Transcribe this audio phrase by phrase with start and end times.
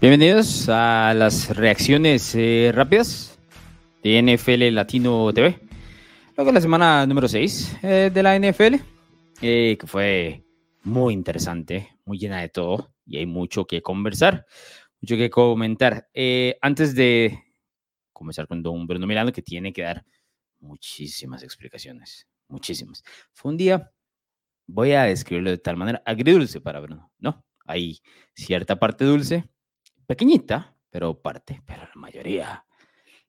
[0.00, 3.38] Bienvenidos a las reacciones eh, rápidas
[4.02, 5.60] de NFL Latino TV.
[6.38, 8.76] Luego la semana número 6 eh, de la NFL,
[9.42, 10.42] eh, que fue
[10.84, 14.46] muy interesante, muy llena de todo y hay mucho que conversar,
[15.02, 16.08] mucho que comentar.
[16.62, 17.38] antes de
[18.10, 20.06] comenzar con Don Bruno Milano, que tiene que dar
[20.60, 23.04] muchísimas explicaciones, muchísimas.
[23.34, 23.92] Fue un día,
[24.66, 27.44] voy a describirlo de tal manera, agridulce para Bruno, ¿no?
[27.66, 28.00] Hay
[28.32, 29.46] cierta parte dulce
[30.10, 32.66] pequeñita, pero parte, pero la mayoría.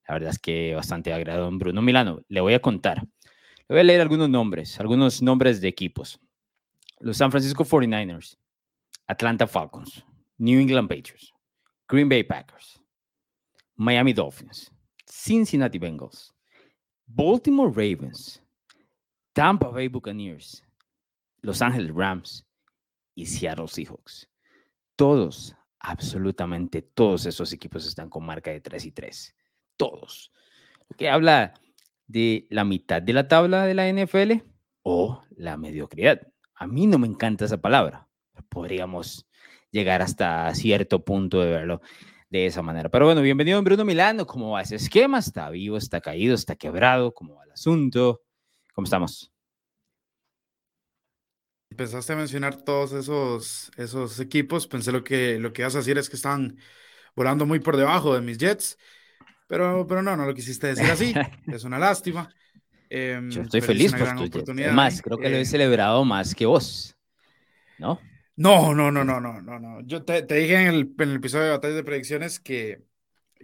[0.08, 2.24] La verdad es que bastante agradado en Bruno Milano.
[2.28, 3.04] Le voy a contar.
[3.04, 6.20] Le voy a leer algunos nombres, algunos nombres de equipos.
[7.00, 8.36] Los San Francisco 49ers,
[9.06, 10.04] Atlanta Falcons,
[10.40, 11.32] New England Patriots,
[11.88, 12.82] Green Bay Packers,
[13.76, 14.72] Miami Dolphins,
[15.06, 16.34] Cincinnati Bengals,
[17.06, 18.42] Baltimore Ravens,
[19.34, 20.64] Tampa Bay Buccaneers,
[21.42, 22.44] Los Angeles Rams
[23.14, 24.28] y Seattle Seahawks.
[24.96, 29.36] Todos absolutamente todos esos equipos están con marca de 3 y 3.
[29.78, 30.32] Todos.
[30.98, 31.54] Que habla
[32.08, 34.44] de la mitad de la tabla de la NFL
[34.84, 36.22] o la mediocridad.
[36.56, 38.08] A mí no me encanta esa palabra.
[38.50, 39.28] Podríamos
[39.72, 41.82] llegar hasta cierto punto de verlo
[42.30, 42.90] de esa manera.
[42.90, 44.26] Pero bueno, bienvenido Bruno Milano.
[44.28, 45.20] ¿Cómo va ese esquema?
[45.20, 45.78] ¿Está vivo?
[45.78, 46.36] ¿Está caído?
[46.36, 47.14] ¿Está quebrado?
[47.14, 48.22] ¿Cómo va el asunto?
[48.74, 49.32] ¿Cómo estamos?
[51.72, 54.68] Empezaste a mencionar todos esos, esos equipos.
[54.68, 56.58] Pensé lo que, lo que ibas a decir es que están
[57.16, 58.78] volando muy por debajo de mis Jets.
[59.48, 61.14] Pero, pero no, no lo quisiste decir así.
[61.48, 62.30] es una lástima.
[62.90, 64.74] Em, Yo estoy feliz por tu oportunidad.
[64.74, 66.94] Más, creo que lo he eh, celebrado más que vos.
[67.80, 68.02] ¿No?
[68.36, 69.82] No, no, no, no, no, no, no.
[69.86, 72.84] Yo te, te dije en el, en el, episodio de Batallas de Predicciones que,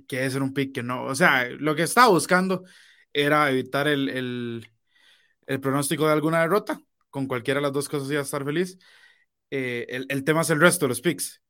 [0.05, 1.05] que es un pick que no.
[1.05, 2.66] O sea, lo que estaba buscando
[3.14, 4.70] era evitar el, el,
[5.45, 8.77] el pronóstico de alguna derrota con cualquiera de las dos cosas iba a estar feliz.
[9.50, 11.41] Eh, el, el, tema es el resto de los picks.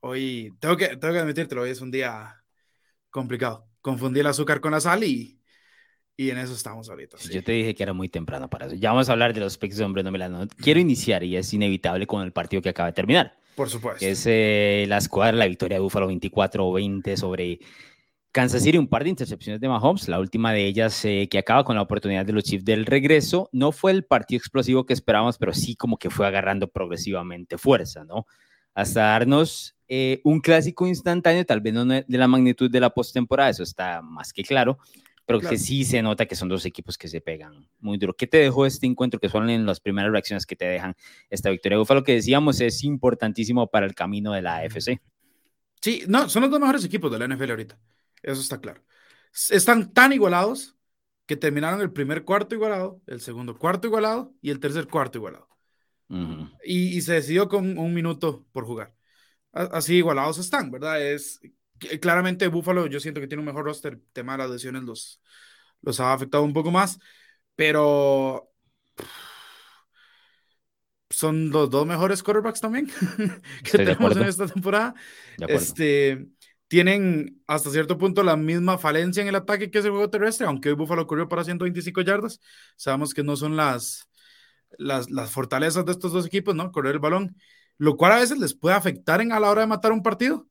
[0.00, 2.42] Hoy, tengo que, tengo que admitírtelo, hoy es un día
[3.10, 3.66] complicado.
[3.80, 5.40] Confundí el azúcar con la sal y,
[6.16, 7.16] y en eso estamos ahorita.
[7.18, 8.74] Yo te dije que era muy temprano para eso.
[8.76, 10.46] Ya vamos a hablar de los picks de Hombre No Milano.
[10.58, 13.36] Quiero iniciar y es inevitable con el partido que acaba de terminar.
[13.54, 14.04] Por supuesto.
[14.06, 17.58] es eh, la escuadra, la victoria de Búfalo 24-20 sobre
[18.32, 21.64] Kansas City, un par de intercepciones de Mahomes, la última de ellas eh, que acaba
[21.64, 23.48] con la oportunidad de los Chiefs del regreso.
[23.52, 28.04] No fue el partido explosivo que esperábamos, pero sí como que fue agarrando progresivamente fuerza,
[28.04, 28.26] ¿no?
[28.72, 33.50] Hasta darnos eh, un clásico instantáneo, tal vez no de la magnitud de la postemporada,
[33.50, 34.78] eso está más que claro,
[35.26, 38.14] pero que sí se nota que son dos equipos que se pegan muy duro.
[38.14, 39.18] ¿Qué te dejó este encuentro?
[39.18, 40.94] Que son en las primeras reacciones que te dejan
[41.28, 41.78] esta victoria.
[41.78, 45.00] Lo que decíamos es importantísimo para el camino de la AFC.
[45.80, 47.78] Sí, no, son los dos mejores equipos de la NFL ahorita.
[48.22, 48.84] Eso está claro.
[49.50, 50.76] Están tan igualados
[51.26, 55.48] que terminaron el primer cuarto igualado, el segundo cuarto igualado y el tercer cuarto igualado.
[56.64, 58.94] y, se decidió con un minuto por jugar.
[59.52, 61.00] Así igualados están, ¿verdad?
[61.00, 61.40] Es
[62.00, 63.94] claramente Buffalo, yo siento que tiene un mejor roster.
[63.94, 65.22] El tema de las lesiones los,
[65.82, 66.98] los ha afectado un poco más,
[67.54, 68.50] pero
[71.10, 72.90] son los dos mejores quarterbacks también
[73.64, 74.94] que tenemos en esta temporada.
[75.48, 76.28] Este,
[76.70, 80.46] tienen hasta cierto punto la misma falencia en el ataque que es el juego terrestre,
[80.46, 82.38] aunque hoy Buffalo corrió para 125 yardas.
[82.76, 84.08] Sabemos que no son las,
[84.78, 86.70] las, las, fortalezas de estos dos equipos, ¿no?
[86.70, 87.34] Correr el balón,
[87.76, 90.48] lo cual a veces les puede afectar en, a la hora de matar un partido,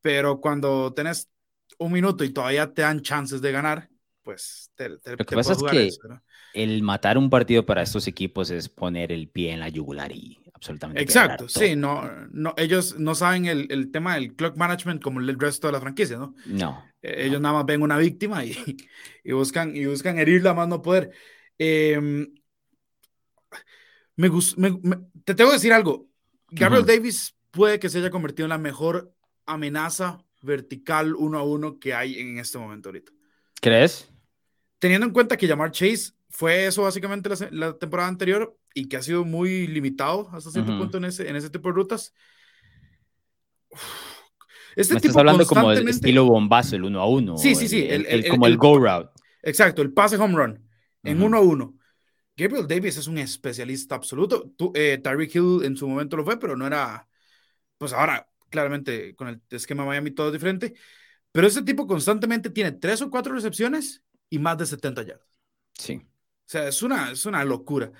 [0.00, 1.28] pero cuando tenés
[1.78, 3.88] un minuto y todavía te dan chances de ganar,
[4.24, 5.90] pues te, te, Lo que pasa es que
[6.52, 10.47] el matar un partido para estos equipos es poner el pie en la yugular y
[10.58, 11.02] absolutamente.
[11.02, 15.38] Exacto, sí, no, no, ellos no saben el, el, tema del clock management como el
[15.38, 16.34] resto de la franquicia, ¿no?
[16.46, 16.84] No.
[17.00, 18.54] Eh, ellos nada más ven una víctima y,
[19.24, 21.10] y, buscan, y buscan herirla más no poder.
[21.56, 22.26] Em,
[24.16, 24.30] me,
[25.24, 26.08] te tengo que decir algo.
[26.50, 29.14] Gabriel Davis puede que se haya convertido en la mejor
[29.46, 33.12] amenaza vertical uno a uno que hay en este momento ahorita.
[33.60, 34.10] ¿Crees?
[34.78, 39.02] Teniendo en cuenta que llamar Chase fue eso básicamente la, temporada anterior y que ha
[39.02, 42.14] sido muy limitado hasta cierto punto en ese, en ese tipo de rutas.
[44.76, 47.36] Este Me estás hablando como el estilo bombazo, el uno a uno.
[47.36, 47.84] Sí, sí, sí.
[47.88, 49.10] El, como el, go route.
[49.42, 50.68] Exacto, el pase home run
[51.02, 51.76] en uno a uno.
[52.36, 54.52] Gabriel Davis es un especialista absoluto.
[54.74, 57.08] Eh, Tyreek Hill en su momento lo fue, pero no era.
[57.76, 60.74] Pues ahora, claramente, con el esquema Miami todo es diferente.
[61.32, 65.28] Pero ese tipo constantemente tiene tres o cuatro recepciones y más de 70 yardas.
[65.74, 65.94] Sí.
[65.96, 67.92] O sea, es una, es una locura.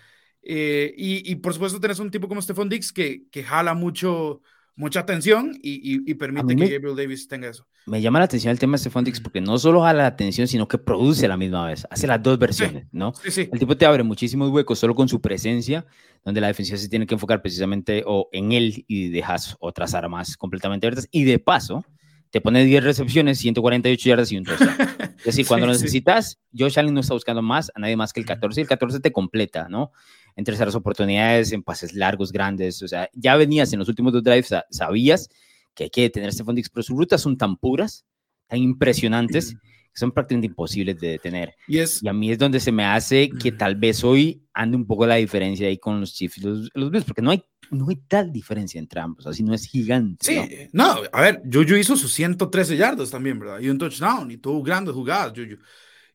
[0.51, 4.41] Eh, y, y, por supuesto tenés un tipo como Stephon Dix que, que jala mucho,
[4.77, 7.67] mucha atención y, permite que Gabriel Davis tenga eso.
[7.85, 10.47] Me llama la atención el tema de Stephon Dix porque no solo jala la atención,
[10.49, 11.87] sino que produce a la misma vez.
[11.91, 13.13] Hace las dos versiones, ¿no?
[13.23, 13.49] Sí, sí.
[13.53, 15.85] El tipo te abre muchísimos huecos solo con su presencia,
[16.25, 20.37] donde la defensiva se tiene que enfocar precisamente o en él y dejas otras armas
[20.37, 21.09] completamente abiertas.
[21.11, 21.85] Y de paso,
[22.31, 24.77] te pone 10 recepciones, 148 yardas y un touchdown.
[25.19, 28.21] Es decir, cuando lo necesitas, Josh Allen no está buscando más, a nadie más que
[28.21, 29.91] el 14, y el 14 te completa, ¿no?
[30.37, 34.23] En terceras oportunidades, en pases largos, grandes, o sea, ya venías en los últimos dos
[34.23, 35.29] drives, sabías
[35.75, 38.07] que hay que tener Stephon Dix, pero sus rutas son tan puras,
[38.47, 39.59] tan impresionantes, que
[39.99, 41.55] son prácticamente imposibles de detener.
[41.67, 44.77] Y, es, y a mí es donde se me hace que tal vez hoy ande
[44.77, 47.43] un poco la diferencia ahí con los Chiefs y los, los Bills, porque no hay
[47.71, 50.25] no hay tal diferencia entre ambos, así no es gigante.
[50.25, 53.61] Sí, no, a ver, Juju hizo sus 113 yardas también, ¿verdad?
[53.61, 55.59] Y un touchdown, y tuvo grandes jugadas, Juju.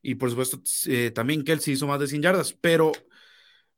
[0.02, 2.92] Y por supuesto, eh, también Kelsey hizo más de 100 yardas, pero,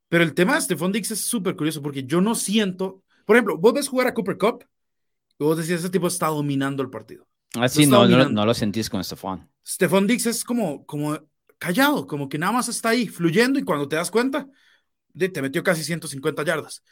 [0.09, 3.57] pero el tema de Stephon Dix es súper curioso porque yo no siento, por ejemplo,
[3.59, 4.65] vos ves jugar a Cooper Cup
[5.39, 7.27] y vos decís, ese tipo está dominando el partido.
[7.55, 9.49] Así ah, no, no, no, lo sentís con Stephon.
[9.67, 11.19] Stephon Dix es como, como
[11.59, 14.49] callado, como que nada más está ahí fluyendo y cuando te das cuenta,
[15.19, 16.83] te metió casi 150 yardas.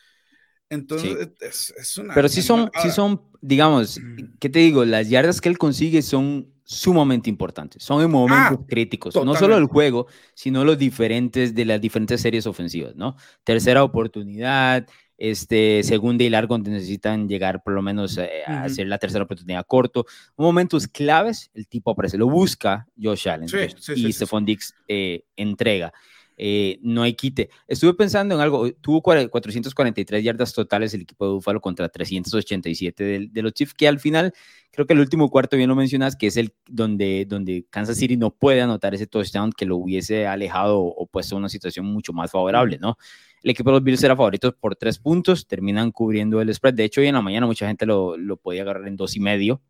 [0.71, 1.29] Entonces,
[1.76, 2.15] es, una.
[2.15, 4.00] Pero sí son, sí son, digamos,
[4.41, 4.85] ¿qué te digo?
[4.85, 7.82] Las yardas que él consigue son sumamente importantes.
[7.82, 9.15] Son en momentos ah, críticos.
[9.15, 13.17] No solo el juego, sino los diferentes de las diferentes series ofensivas, ¿no?
[13.44, 14.87] Tercera oportunidad,
[15.19, 19.25] este, segunda y largo, donde necesitan llegar por lo menos eh, a hacer la tercera
[19.25, 20.06] oportunidad corto.
[20.37, 23.49] Momentos claves, el tipo aparece, lo busca Josh Allen
[23.96, 25.93] y Stephon Dix eh, entrega.
[26.37, 27.49] Eh, no hay quite.
[27.69, 33.28] Estuve pensando en algo, tuvo 443 yardas totales el equipo de Búfalo contra 387 de,
[33.31, 34.32] de, los Chiefs, que al final,
[34.72, 38.16] creo que el último cuarto, bien lo mencionas, que es el donde, donde Kansas City
[38.16, 42.12] no puede anotar ese touchdown que lo hubiese alejado o puesto en una situación mucho
[42.12, 42.99] más favorable, ¿no?
[43.44, 46.73] El equipo de los Bills era favorito por tres puntos, terminan cubriendo el spread.
[46.73, 49.20] De hecho, hoy en la mañana mucha gente lo, lo podía agarrar en dos y
[49.20, 49.61] medio,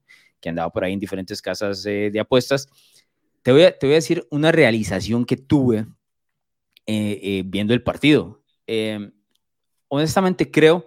[0.41, 2.69] que andaba por ahí en diferentes casas eh, de apuestas.
[3.43, 5.87] Te voy, a, te voy a decir una realización que tuve
[6.87, 8.43] eh, eh, viendo el partido.
[8.67, 9.13] Em,
[9.89, 10.87] honestamente creo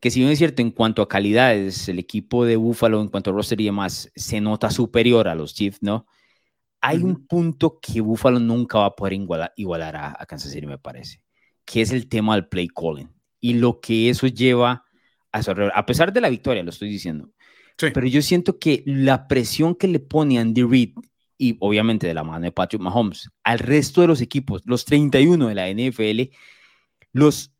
[0.00, 3.30] que si bien es cierto en cuanto a calidades, el equipo de Buffalo en cuanto
[3.30, 6.06] a roster y demás se nota superior a los Chiefs, ¿no?
[6.80, 9.14] Hay un punto que Buffalo nunca va a poder
[9.56, 11.20] igualar, a, Kansas City, me parece,
[11.66, 13.10] que es el tema del play calling
[13.40, 14.84] y lo que eso lleva
[15.32, 17.30] a su A pesar de la victoria, lo estoy diciendo.
[17.76, 20.94] Pero yo siento que la presión que le pone Andy Reid
[21.36, 25.48] y obviamente de la mano de Patrick Mahomes, al resto de los equipos, los 31
[25.48, 26.32] de la NFL,
[27.12, 27.52] los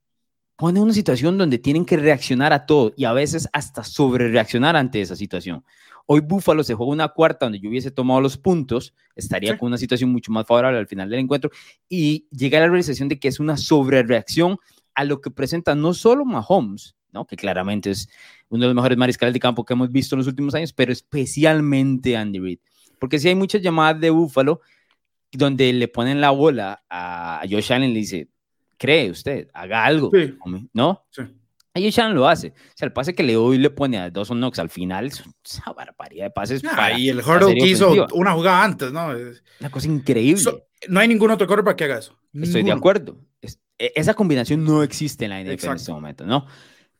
[0.56, 4.28] pone en una situación donde tienen que reaccionar a todo y a veces hasta sobre
[4.30, 5.64] reaccionar ante esa situación.
[6.06, 9.76] Hoy Buffalo se juega una cuarta donde yo hubiese tomado los puntos, estaría con una
[9.76, 11.50] situación mucho más favorable al final del encuentro
[11.88, 14.58] y llega a la realización de que es una sobrereacción
[14.94, 17.26] a lo que presenta no solo Mahomes, ¿no?
[17.26, 18.08] que claramente es
[18.48, 20.92] uno de los mejores mariscales de campo que hemos visto en los últimos años, pero
[20.92, 22.58] especialmente Andy Reid.
[23.00, 24.60] Porque si hay muchas llamadas de Búfalo
[25.32, 28.28] donde le ponen la bola a Josh Allen y le dice,
[28.78, 30.10] cree usted, haga algo,
[30.72, 31.04] ¿no?
[31.10, 31.22] Sí.
[31.76, 32.48] Allen lo hace.
[32.48, 35.22] O sea, el pase que le doy le pone a Dawson Knox al final, es
[35.22, 36.62] una barbaridad de pases.
[36.96, 39.08] y el Hurdle que hizo una jugada antes, ¿no?
[39.60, 40.42] Una cosa increíble.
[40.88, 42.18] no hay ningún otro quarterback que haga eso.
[42.34, 43.18] Estoy de acuerdo.
[43.78, 46.46] E, esa combinación no existe en la NFL en este momento, ¿no?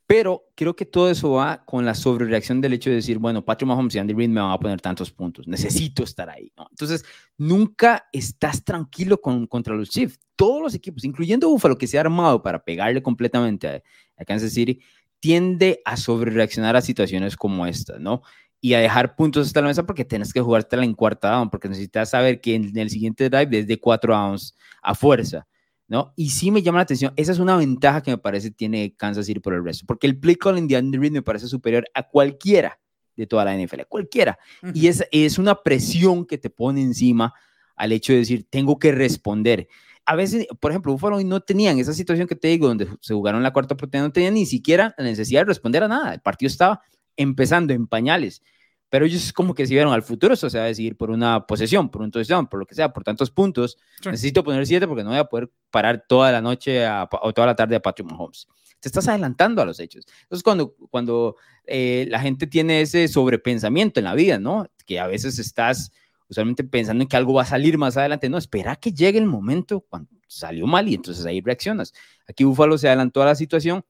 [0.06, 3.66] Pero creo que todo eso va con la sobrereacción del hecho de decir, bueno, Patrick
[3.66, 6.52] Mahomes y Andy Reid me van a poner tantos puntos, necesito estar ahí.
[6.70, 7.04] Entonces,
[7.36, 10.20] nunca estás tranquilo con, contra los Chiefs.
[10.36, 13.82] Todos los equipos, incluyendo Buffalo, que se ha armado para pegarle completamente
[14.16, 14.80] a, Kansas City,
[15.18, 18.22] tiende a sobrereaccionar a situaciones como esta, ¿no?
[18.60, 21.68] Y a dejar puntos hasta la mesa porque tienes que jugártela en cuarta down, porque
[21.68, 25.46] necesitas saber que en el siguiente drive desde cuatro downs a fuerza.
[25.88, 26.12] ¿No?
[26.16, 29.26] Y sí me llama la atención, esa es una ventaja que me parece tiene Kansas
[29.26, 32.02] City por el resto, porque el play calling de Andy Reid me parece superior a
[32.08, 32.78] cualquiera
[33.16, 34.38] de toda la NFL, cualquiera.
[34.74, 37.32] Y es, es una presión que te pone encima
[37.74, 39.68] al hecho de decir, tengo que responder.
[40.04, 43.42] A veces, por ejemplo, Buffalo no tenían esa situación que te digo, donde se jugaron
[43.42, 46.14] la cuarta oportunidad, no tenían ni siquiera la necesidad de responder a nada.
[46.14, 46.82] El partido estaba
[47.16, 48.42] empezando en pañales
[48.88, 51.46] pero ellos como que si vieron al futuro, eso se va a decidir por una
[51.46, 53.78] posesión, por un touchdown, por lo que sea, por tantos puntos.
[54.04, 57.56] Necesito poner siete porque no voy a poder parar toda la noche o toda la
[57.56, 58.46] tarde a Patrick Mahomes.
[58.78, 60.06] Te estás adelantando a los hechos.
[60.22, 64.68] Entonces, cuando, cuando eh, la gente tiene ese sobrepensamiento en la vida, ¿no?
[64.84, 65.90] Que a veces estás
[66.28, 68.28] usualmente pensando en que algo va a salir más adelante.
[68.28, 71.92] No, espera que llegue el momento cuando salió mal y entonces ahí reaccionas.
[72.28, 73.84] Aquí Búfalo se adelantó a la situación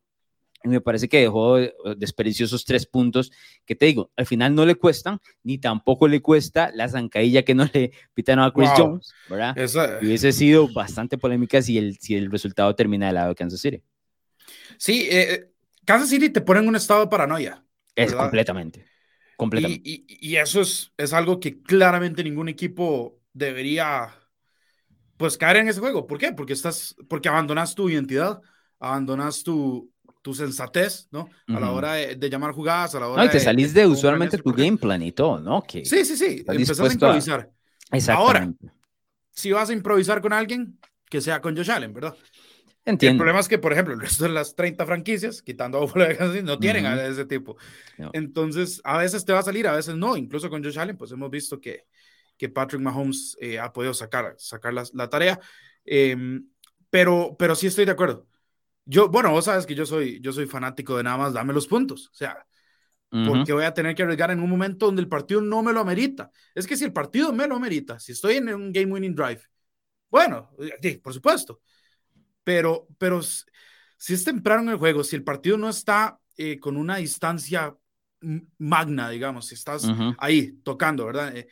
[0.65, 1.59] y me parece que dejó
[1.97, 3.31] desperdició esos tres puntos
[3.65, 7.55] que te digo, al final no le cuestan, ni tampoco le cuesta la zancadilla que
[7.55, 9.57] no le pitan a Chris Jones, ¿verdad?
[10.01, 13.61] Y hubiese sido bastante polémica si el, si el resultado termina del lado de Kansas
[13.61, 13.83] City.
[14.79, 15.53] Sí, eh, eh,
[15.85, 17.65] Kansas City te pone en un estado de paranoia.
[17.95, 18.85] Es completamente.
[19.37, 19.83] completamente.
[19.85, 24.13] Y, eso es, es algo que claramente ningún equipo debería
[25.17, 26.07] pues caer en ese juego.
[26.07, 26.33] ¿Por qué?
[26.33, 28.41] Porque estás, porque abandonas tu identidad,
[28.79, 29.91] abandonas tu,
[30.27, 31.31] tu sensatez, ¿no?
[31.47, 34.37] A la hora de, llamar jugadas, a la hora no, y te salís de, usualmente
[34.39, 35.63] tu game plan y todo, ¿no?
[35.63, 36.45] Que sí, sí, sí.
[36.49, 37.49] Empezás a improvisar.
[38.09, 38.53] Ahora,
[39.31, 42.17] si vas a improvisar con alguien, que sea con Josh Allen, ¿verdad?
[42.85, 43.13] Entiendo.
[43.13, 46.59] El problema es que, por ejemplo, el resto de las 30 franquicias, quitando a no
[46.59, 47.57] tienen a ese tipo.
[48.13, 50.17] Entonces, a veces te va a salir, a veces no.
[50.17, 51.85] Incluso con Josh Allen, pues hemos visto que,
[52.37, 55.39] que Patrick Mahomes eh, ha podido sacar, sacar la, la tarea.
[55.85, 56.49] Em,
[56.91, 58.27] pero, pero sí estoy de acuerdo.
[58.87, 61.67] Yo, bueno, vos sabes que yo soy, yo soy fanático de nada más dame los
[61.67, 62.09] puntos.
[62.09, 62.47] O sea,
[63.11, 65.81] porque voy a tener que arriesgar en un momento donde el partido no me lo
[65.81, 66.31] amerita.
[66.55, 69.43] Es que si el partido me lo amerita, si estoy en un game winning drive,
[70.09, 70.51] bueno,
[70.81, 71.61] sí, por supuesto.
[72.45, 76.77] Pero, pero si es temprano en el juego, si el partido no está eh, con
[76.77, 77.75] una distancia
[78.59, 79.87] magna, digamos, si estás
[80.19, 81.37] ahí tocando, ¿verdad?
[81.37, 81.49] Eh,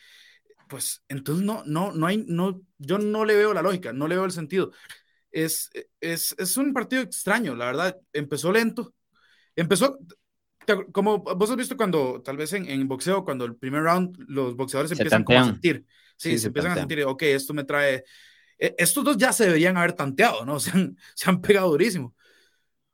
[0.69, 4.17] pues entonces no, no, no hay, no, yo no le veo la lógica, no le
[4.17, 4.73] veo el sentido.
[5.35, 5.69] Es,
[6.01, 7.97] es, es un partido extraño, la verdad.
[8.13, 8.95] Empezó lento,
[9.57, 9.99] empezó,
[10.93, 14.55] como vos has visto cuando, tal vez en, en boxeo, cuando el primer round los
[14.55, 15.85] boxeadores empiezan a sentir,
[16.17, 18.05] sí, se, empiezan a sentir, ok, esto me trae,
[18.59, 20.61] e, estos dos ya se deberían haber tanteado, ¿no?
[20.61, 22.15] Se han, se han pegado durísimo.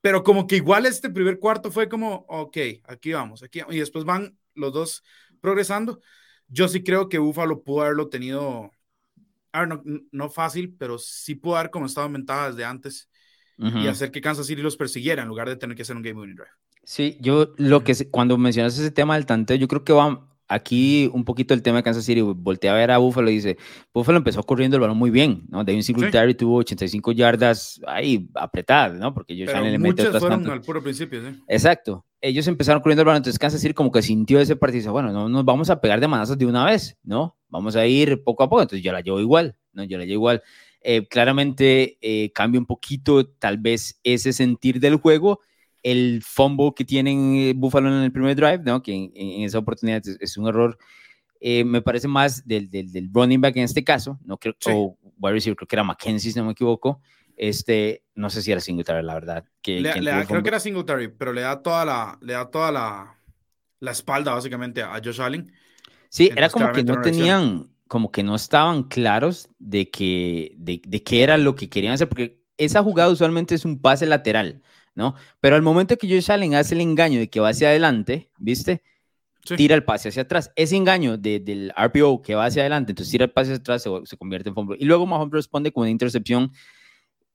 [0.01, 4.07] Pero como que igual este primer cuarto fue como, ok, aquí vamos, aquí y después
[4.07, 5.05] van los dos
[5.43, 6.01] progresando.
[6.49, 8.71] Yo sí creo que Buffalo pudo haberlo tenido,
[9.53, 13.09] a ver, no, no fácil, pero sí pudo haber como estado en ventaja desde antes
[13.59, 16.19] y hacer que Kansas City los persiguiera en lugar de tener que hacer un game
[16.19, 16.51] winning drive.
[16.83, 21.09] Sí, yo lo que cuando mencionas ese tema del tanteo, yo creo que va aquí
[21.13, 22.21] un poquito el tema de Kansas City.
[22.21, 23.57] Voltea a ver a Buffalo y dice:
[23.95, 25.65] Buffalo empezó corriendo el balón muy bien, ¿no?
[25.65, 29.15] David Singletary tuvo 85 yardas ahí apretadas, ¿no?
[29.15, 31.39] Porque ellos Pero muchas fueron al puro principio, sí.
[31.47, 32.05] Exacto.
[32.21, 34.91] Ellos empezaron corriendo el balón, entonces Kansas City como que sintió ese partido y dice:
[34.91, 37.37] Bueno, no nos vamos a pegar de manazos de una vez, ¿no?
[37.51, 38.63] Vamos a ir poco a poco.
[38.63, 39.85] Entonces yo la llevo igual, ¿no?
[39.85, 40.43] Yo la llevo igual.
[40.83, 45.41] Eh, claramente eh, cambia un poquito tal vez ese sentir del juego
[45.83, 48.83] el fumble que tienen eh, Buffalo en el primer drive, ¿no?
[48.83, 50.79] que en, esa oportunidad es, un error,
[51.41, 54.97] eh, me parece más del, del, del, running back en este caso, no creo, o
[55.21, 57.01] creo que era Mackenzie, si no me equivoco,
[57.37, 59.45] este, no sé si era Singletary, la verdad.
[59.63, 59.83] Que,
[60.29, 63.19] creo que era Singletary, pero le da toda la, le da toda la,
[63.79, 65.51] la espalda básicamente a Josh Allen.
[66.11, 71.03] Sí, era como que no tenían, como que no estaban claros de que, de, de
[71.03, 74.61] qué era lo que querían hacer, porque esa jugada usualmente es un pase lateral.
[74.95, 75.15] ¿no?
[75.41, 78.83] Pero al momento que Josh Allen hace el engaño de que va hacia adelante, ¿viste?
[79.57, 80.53] Tira el pase hacia atrás.
[80.55, 84.17] Ese engaño del RPO que va hacia adelante, entonces tira el pase hacia atrás, se,
[84.17, 84.77] convierte en fumble.
[84.79, 86.53] Y luego Mahomes responde con una intercepción.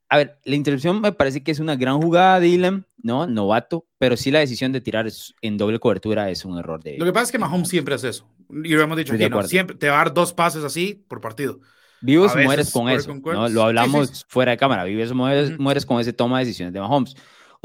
[0.10, 3.26] A ver, la intercepción me parece que es una gran jugada de Dylan, ¿no?
[3.26, 5.08] Novato, pero sí la decisión de tirar
[5.42, 8.10] en doble cobertura es un error de Lo que pasa es que Mahomes siempre hace
[8.10, 8.30] eso.
[8.50, 9.44] Y lo hemos dicho aquí, ¿no?
[9.44, 11.60] Siempre te va a dar dos pases así por partido.
[12.02, 13.50] Vives o mueres con eso, ¿no?
[13.50, 14.84] Lo hablamos fuera de cámara.
[14.84, 17.16] Vives o mueres, mueres con ese toma de decisiones de Mahomes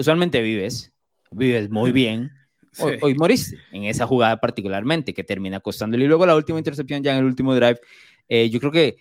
[0.01, 0.93] usualmente vives,
[1.31, 2.33] vives muy bien,
[3.03, 6.05] hoy, moriste en esa jugada particularmente que termina costándole.
[6.05, 7.79] Y luego la última intercepción ya en el último drive,
[8.29, 8.97] eh, yo creo que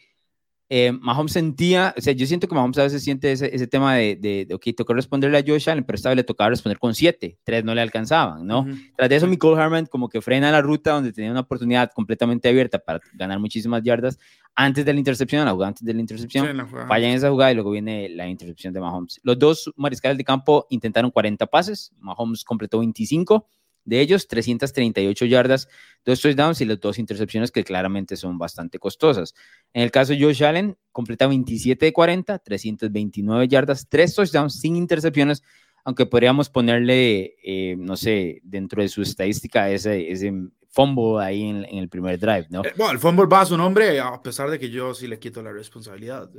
[0.72, 3.96] eh, Mahomes sentía, o sea, yo siento que Mahomes a veces siente ese, ese tema
[3.96, 6.78] de, de, de, ok, tocó responderle a Josh Allen, pero esta vez le tocaba responder
[6.78, 8.68] con siete, tres no le alcanzaban, ¿no?
[8.96, 12.48] Tras de eso, Nicole Harman como que frena la ruta donde tenía una oportunidad completamente
[12.50, 14.20] abierta para ganar muchísimas yardas
[14.54, 17.52] antes de la intercepción, la jugada antes de la intercepción, sí, falla en esa jugada
[17.52, 19.20] y luego viene la intercepción de Mahomes.
[19.24, 23.48] Los dos mariscales de campo intentaron 40 pases, Mahomes completó 25
[23.86, 25.68] de ellos, 338 yardas,
[26.06, 29.34] dos touchdowns y las dos intercepciones que claramente son bastante costosas.
[29.74, 34.76] En el caso de Josh Allen, completa 27 de 40, 329 yardas, tres touchdowns sin
[34.76, 35.44] intercepciones,
[35.84, 40.32] aunque podríamos ponerle, eh, no sé, dentro de su estadística ese, ese
[40.70, 42.64] fumble ahí en, el primer drive, ¿no?
[42.64, 45.20] Eh, bueno, el fumble va a su nombre, a pesar de que yo sí le
[45.20, 46.30] quito la responsabilidad.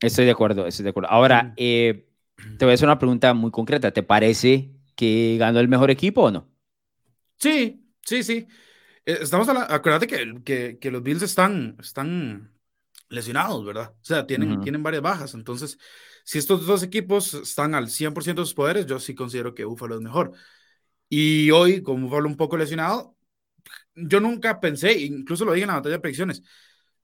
[0.00, 1.10] Estoy de acuerdo, estoy de acuerdo.
[1.10, 2.08] Ahora, eh,
[2.58, 3.90] te voy a hacer una pregunta muy concreta.
[3.92, 6.48] ¿Te parece que ganó el mejor equipo o no?
[7.38, 8.46] Sí, sí, sí.
[9.04, 12.52] Eh, estamos a la, acuérdate que, que, que, los Bills están, están
[13.08, 13.94] lesionados, ¿verdad?
[13.94, 15.34] O sea, tienen, tienen varias bajas.
[15.34, 15.78] Entonces,
[16.24, 19.96] si estos dos equipos están al 100% de sus poderes, yo sí considero que Buffalo
[19.96, 20.32] es mejor.
[21.08, 23.16] Y hoy, con Buffalo un poco lesionado,
[23.94, 26.42] yo nunca pensé, incluso lo dije en la batalla de predicciones,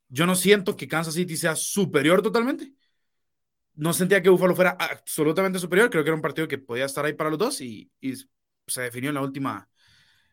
[0.08, 2.72] yo no siento que Kansas City sea superior totalmente.
[3.74, 5.88] No sentía que Buffalo fuera absolutamente superior.
[5.88, 8.14] Creo que era un partido que podía estar ahí para los dos y, y
[8.66, 9.68] se definió en la última,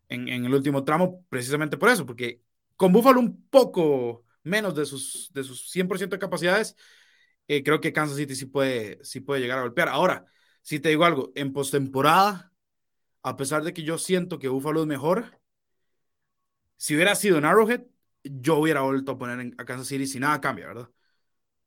[0.10, 2.42] en, el último tramo precisamente por eso, porque
[2.76, 6.76] con Buffalo un poco menos de sus, de sus 100% de capacidades,
[7.48, 9.90] eh, creo que Kansas City sí puede, sí puede llegar a golpear.
[9.90, 10.26] Ahora,
[10.62, 12.52] si te digo algo, en postemporada,
[13.24, 15.40] a pesar de que yo siento que Buffalo es mejor,
[16.78, 17.84] si hubiera sido en Arrowhead,
[18.24, 20.90] yo hubiera vuelto a poner a Kansas City si nada cambia, ¿verdad?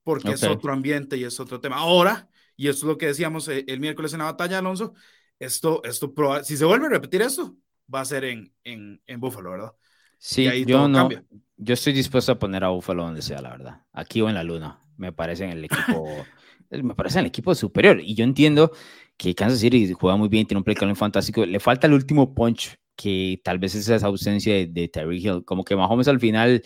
[0.03, 1.77] Porque es otro ambiente y es otro tema.
[1.77, 4.95] Ahora, y eso es lo que decíamos el, el miércoles en la batalla, Alonso,
[5.39, 6.13] esto, esto,
[6.45, 7.57] si se vuelve a repetir esto,
[7.93, 9.73] va a ser en, en, en Buffalo, ¿verdad?
[10.19, 11.09] Sí, yo no,
[11.57, 13.81] yo estoy dispuesto a poner a Buffalo donde sea, la verdad.
[13.93, 14.79] Aquí o en la luna.
[14.97, 16.07] Me parece en el equipo,
[16.71, 18.01] me parece en el equipo superior.
[18.01, 18.73] Y yo entiendo
[19.17, 21.45] que Kansas City juega muy bien, tiene un play calling fantástico.
[21.45, 25.45] Le falta el último punch, que tal vez es esa ausencia de, de Terry Hill.
[25.45, 26.63] Como que Mahomes al final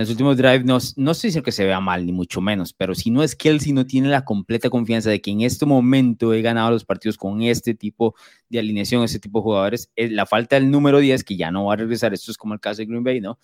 [0.00, 2.72] en los últimos drives no, no estoy diciendo que se vea mal, ni mucho menos,
[2.72, 5.42] pero si no es que él si no tiene la completa confianza de que en
[5.42, 8.14] este momento he ganado los partidos con este tipo
[8.48, 11.66] de alineación, este tipo de jugadores, es la falta del número 10, que ya no
[11.66, 13.38] va a regresar, esto es como el caso de Green Bay, ¿no?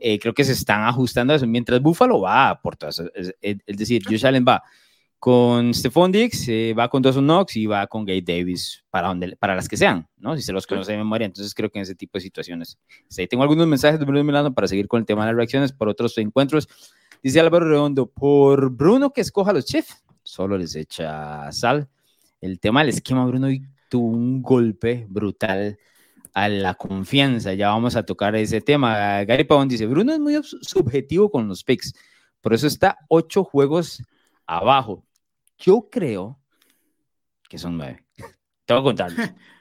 [0.00, 3.34] Eh, creo que se están ajustando a eso, mientras Buffalo va por todo eso, es,
[3.42, 4.62] es decir, Josh Allen va
[5.20, 9.36] con Stephon Dix, eh, va con Dawson Knox y va con Gay Davis para, donde,
[9.36, 10.34] para las que sean, ¿no?
[10.34, 11.26] Si se los conoce de memoria.
[11.26, 12.78] Entonces creo que en ese tipo de situaciones.
[13.06, 15.72] Sí, tengo algunos mensajes de Bruno Milano para seguir con el tema de las reacciones
[15.72, 16.68] por otros encuentros.
[17.22, 21.90] Dice Álvaro Redondo, por Bruno que escoja a los Chiefs, solo les echa sal.
[22.40, 23.48] El tema del esquema, Bruno
[23.90, 25.78] tuvo un golpe brutal
[26.32, 27.52] a la confianza.
[27.52, 29.22] Ya vamos a tocar ese tema.
[29.24, 31.92] Gary Pavón dice, Bruno es muy subjetivo con los picks,
[32.40, 34.02] por eso está ocho juegos
[34.46, 35.04] abajo.
[35.60, 36.40] Yo creo
[37.48, 38.04] que son nueve.
[38.64, 39.10] Te voy a contar.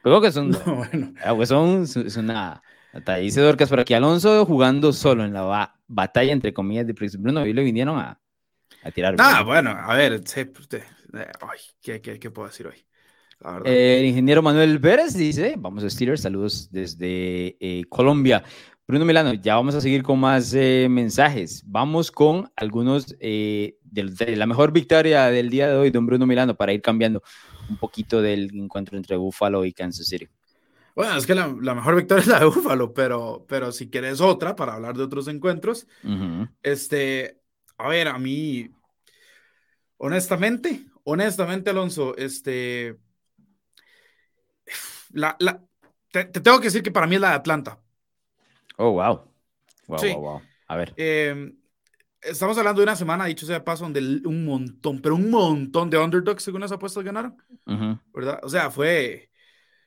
[0.01, 0.73] Creo que son nueve.
[0.91, 1.13] bueno.
[1.23, 2.63] Ah, pues son, son nada.
[3.19, 3.93] Dice Dorcas por aquí.
[3.93, 7.45] Alonso jugando solo en la batalla, entre comillas, de Bruno.
[7.45, 8.19] Y le vinieron a,
[8.83, 9.15] a tirar.
[9.19, 10.21] Ah, bueno, a ver.
[10.23, 10.67] Pues,
[11.13, 12.85] ay, ¿qué, qué, qué, puedo decir hoy?
[13.63, 16.21] el ingeniero Manuel Pérez dice: Vamos a Steelers.
[16.21, 18.43] Saludos desde eh, Colombia.
[18.89, 21.61] Bruno Milano, ya vamos a seguir con más eh, mensajes.
[21.67, 26.55] Vamos con algunos eh, de, la mejor victoria del día de hoy, don Bruno Milano,
[26.55, 27.23] para ir cambiando
[27.69, 30.27] un poquito del encuentro entre Buffalo y Kansas City.
[30.95, 34.55] Bueno, es que la, mejor victoria es la de Buffalo, pero, pero si quieres otra
[34.55, 35.87] para hablar de otros encuentros,
[36.63, 37.39] este,
[37.77, 38.69] a ver, a mí,
[39.97, 42.97] honestamente, honestamente, Alonso, este,
[45.11, 45.63] la, la,
[46.11, 47.79] te, tengo que decir que para mí es la de Atlanta.
[48.77, 49.25] Oh, wow.
[49.87, 50.41] Wow, wow, wow.
[50.67, 50.93] A ver.
[50.97, 51.53] Eh,
[52.21, 55.97] estamos hablando de una semana, dicho sea paso, donde un montón, pero un montón de
[55.97, 57.37] underdogs según las apuestas ganaron.
[58.13, 58.39] ¿Verdad?
[58.43, 59.31] O sea, fue.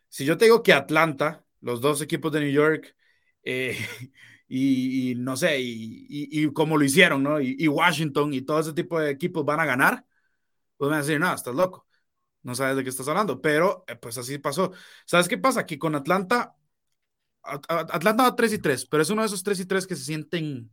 [0.09, 2.95] Si yo te digo que Atlanta, los dos equipos de New York,
[3.43, 3.77] eh,
[4.49, 7.41] y, no sé, y, y, cómo lo hicieron, ¿no?
[7.41, 10.05] Y, Washington y todo ese tipo de equipos van a ganar,
[10.77, 11.87] pues me van a decir, no, estás loco.
[12.43, 14.73] No sabes de qué estás hablando, pero eh, pues así pasó.
[15.07, 15.61] ¿Sabes qué pasa?
[15.61, 16.57] Aquí con Atlanta
[17.43, 20.05] Atlanta va 3 y 3, pero es uno de esos 3 y 3 que se
[20.05, 20.71] sienten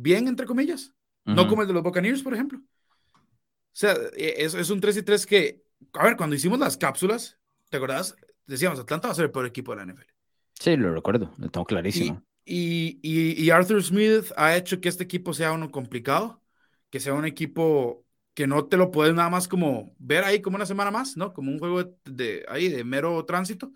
[0.00, 0.92] bien, entre comillas.
[1.24, 2.58] No como el de los Buccaneers, por ejemplo.
[2.58, 6.76] O sea, e, es, es, un 3 y 3 que, a ver, cuando hicimos las
[6.76, 8.16] cápsulas, ¿te acordás?
[8.46, 10.12] Decíamos, Atlanta va a ser el peor equipo de la NFL.
[10.58, 12.22] Sí, lo recuerdo, lo tengo clarísimo.
[12.44, 16.42] Y, y, y, Arthur Smith ha hecho que este equipo sea uno complicado,
[16.90, 20.56] que sea un equipo que no te lo puedes nada más como ver ahí como
[20.56, 21.32] una semana más, ¿no?
[21.32, 23.72] Como un juego de, de ahí de mero tránsito.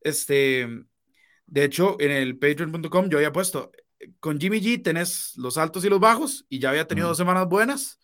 [0.00, 0.68] Este,
[1.46, 3.70] de hecho, en el patreon.com yo había puesto,
[4.20, 7.48] con Jimmy G tenés los altos y los bajos y ya había tenido dos semanas
[7.48, 7.98] buenas.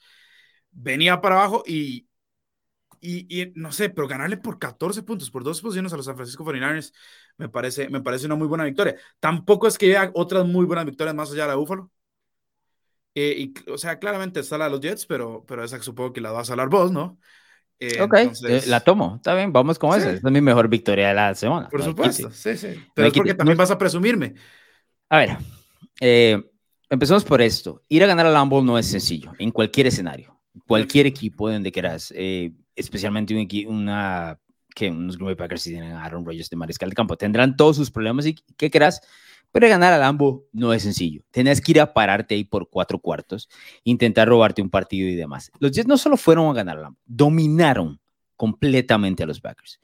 [0.71, 2.09] Venía para abajo y,
[3.01, 6.45] y, no sé, pero ganarle por 14 puntos, por dos posiciones a los San Francisco
[6.45, 6.93] 49ers,
[7.37, 8.97] me parece, me parece una muy buena victoria.
[9.21, 11.91] Tampoco es que haya otras muy buenas victorias más allá de la Búfalo.
[13.15, 16.21] Eh, y, o sea, claramente está la de los Jets, pero, pero esa supongo que
[16.21, 17.19] la vas a hablar vos, ¿no?
[17.79, 18.15] Eh, ok,
[18.49, 20.09] eh, la tomo, está bien, vamos con eso.
[20.09, 21.69] es mi mejor victoria de la semana.
[21.69, 22.81] Por supuesto, sí, sí.
[22.95, 24.35] Pero es porque también vas a presumirme.
[25.09, 25.37] A ver,
[26.05, 26.43] eh,
[26.91, 27.83] empezamos por esto.
[27.89, 30.37] Ir a ganar a Lambo no es sencillo, en cualquier escenario,
[30.67, 32.13] cualquier equipo donde quieras,
[32.75, 34.39] especialmente un, una,
[34.75, 37.57] que unos Green Bay Packers si tienen a Aaron Rodgers de mariscal de campo, tendrán
[37.57, 39.01] todos sus problemas y que quieras,
[39.53, 41.23] pero ganar a Lambo no es sencillo.
[41.31, 43.49] Tenés que ir a pararte ahí por cuatro cuartos,
[43.85, 45.53] intentar robarte un partido y demás.
[45.59, 48.01] Los Jets no solo fueron a ganar a Lambo, dominaron
[48.37, 49.79] completamente a los Packers.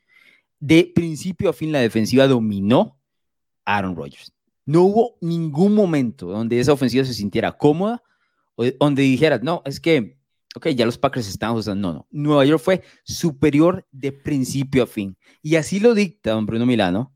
[0.58, 2.98] De principio a fin, la defensiva dominó
[3.64, 4.32] a Aaron Rodgers.
[4.68, 8.02] No hubo ningún momento donde esa ofensiva se sintiera cómoda
[8.54, 10.18] o donde dijeras, no, es que,
[10.54, 11.88] ok, ya los Packers están ajustando.
[11.88, 12.06] No, no.
[12.10, 15.16] Nueva York fue superior de principio a fin.
[15.40, 17.14] Y así lo dicta don Bruno Milano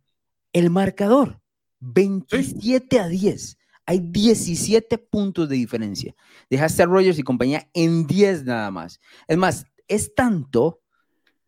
[0.55, 1.41] el marcador.
[1.81, 3.59] 27 a 10.
[3.85, 6.15] Hay 17 puntos de diferencia.
[6.49, 8.99] Dejaste a Rogers y compañía en 10 nada más.
[9.29, 10.81] Es más, es tanto,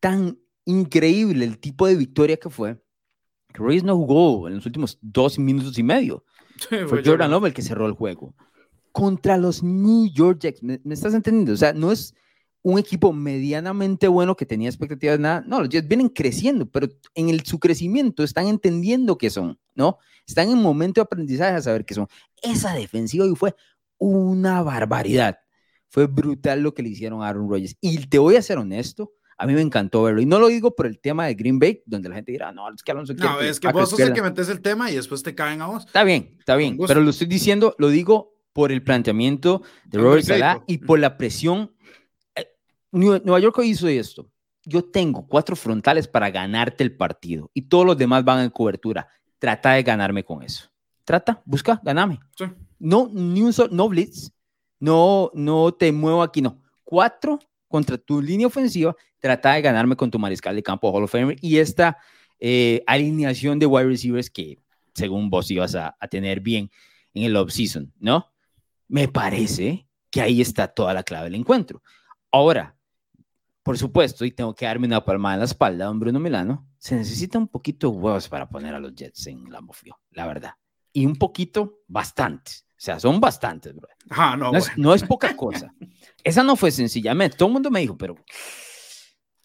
[0.00, 2.83] tan increíble el tipo de victoria que fue,
[3.54, 6.24] que Rogers no jugó en los últimos dos minutos y medio.
[6.68, 8.34] fue Jordan Love el que cerró el juego.
[8.92, 10.62] Contra los New York Jets.
[10.62, 11.52] ¿Me, estás entendiendo?
[11.52, 12.14] O sea, no es
[12.62, 15.44] un equipo medianamente bueno que tenía expectativas nada.
[15.46, 19.98] No, los Jets vienen creciendo, pero en el, su crecimiento están entendiendo qué son, ¿no?
[20.26, 22.08] Están en momento de aprendizaje a saber qué son.
[22.42, 23.54] Esa defensiva hoy fue
[23.98, 25.38] una barbaridad.
[25.88, 27.76] Fue brutal lo que le hicieron a Aaron Rodgers.
[27.80, 30.20] Y te voy a ser honesto, a mí me encantó verlo.
[30.20, 32.72] Y no lo digo por el tema de Green Bay, donde la gente dirá, no,
[32.72, 35.22] es que Alonso No, es que vos sos el que metes el tema y después
[35.22, 35.86] te caen a vos.
[35.86, 36.78] Está bien, está bien.
[36.86, 41.16] Pero lo estoy diciendo, lo digo por el planteamiento de Robert Salah y por la
[41.16, 41.74] presión
[42.92, 44.30] Nueva York hizo esto.
[44.64, 49.08] Yo tengo cuatro frontales para ganarte el partido y todos los demás van en cobertura.
[49.38, 50.70] Trata de ganarme con eso.
[51.04, 52.20] Trata, busca, ganame.
[52.78, 54.30] No, ni un solo, no blitz,
[54.78, 56.62] no, no te muevo aquí, no.
[56.82, 57.38] Cuatro
[57.74, 61.36] contra tu línea ofensiva, trata de ganarme con tu mariscal de campo Hall of Famer
[61.40, 61.98] y esta
[62.38, 64.60] eh, alineación de wide receivers que
[64.94, 66.70] según vos ibas a, a tener bien
[67.14, 68.32] en el off-season, ¿no?
[68.86, 71.82] Me parece que ahí está toda la clave del encuentro.
[72.30, 72.76] Ahora,
[73.64, 76.94] por supuesto, y tengo que darme una palmada en la espalda, don Bruno Milano, se
[76.94, 80.52] necesita un poquito de huevos para poner a los Jets en la Field, la verdad.
[80.92, 82.68] Y un poquito, bastantes.
[82.70, 83.88] O sea, son bastantes, bro.
[84.10, 85.74] Ah, no, no, es, poca cosa.
[86.24, 87.36] Esa no fue sencillamente.
[87.36, 88.16] Todo el mundo me dijo, pero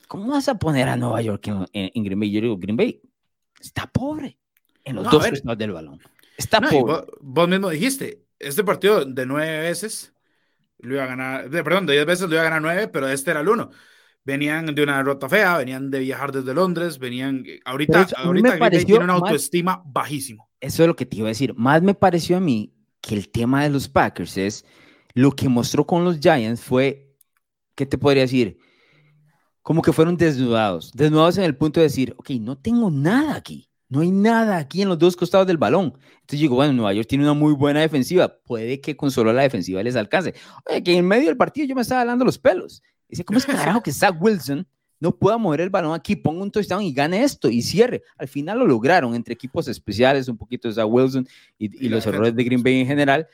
[0.08, 2.32] ¿cómo vas a poner a Nueva York en, Green Bay?
[2.32, 3.02] Yo digo, Green Bay
[3.60, 4.40] está pobre
[4.84, 6.00] en los dos costados del balón.
[6.38, 6.80] Está pobre.
[6.82, 10.14] Vos, vos, mismo dijiste, este partido de nueve veces
[10.80, 13.32] lo iba a ganar, perdón, de diez veces lo iba a ganar nueve, pero este
[13.32, 13.70] era el uno
[14.30, 18.86] venían de una derrota fea, venían de viajar desde Londres, venían, eh, ahorita, ahorita Green
[18.86, 20.50] tiene una autoestima bajísimo.
[20.60, 21.54] Eso es lo que te iba a decir.
[21.56, 24.66] Más me pareció a mí que el tema de los Packers es
[25.14, 27.16] lo que mostró con los Giants fue,
[27.76, 28.58] ¿qué te podría decir?
[29.62, 33.70] Como que fueron desnudados, desnudados en el punto de decir, ok, no tengo nada aquí,
[33.90, 35.94] no hay nada aquí en los dos costados del balón.
[36.22, 39.42] Entonces digo, bueno, Nueva York tiene una muy buena defensiva, puede que con solo la
[39.42, 40.34] defensiva les alcance.
[40.70, 42.82] Oye, que en medio del partido yo me estaba dando los pelos.
[43.08, 44.68] Dice, ¿cómo es carajo que Zach Wilson
[45.00, 48.04] no pueda mover el balón aquí, ponga un touchdown y gane esto y cierre?
[48.18, 52.36] Al final lo lograron entre equipos especiales, un poquito de Zach Wilson y, los errores
[52.36, 53.28] de Green Bay en general.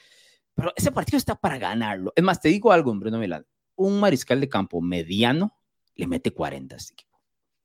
[0.56, 2.14] Pero ese partido está para ganarlo.
[2.16, 3.46] Es más, te digo algo, Bruno Milán.
[3.76, 5.58] Un mariscal de campo mediano
[5.96, 7.20] le mete 40 a este equipo.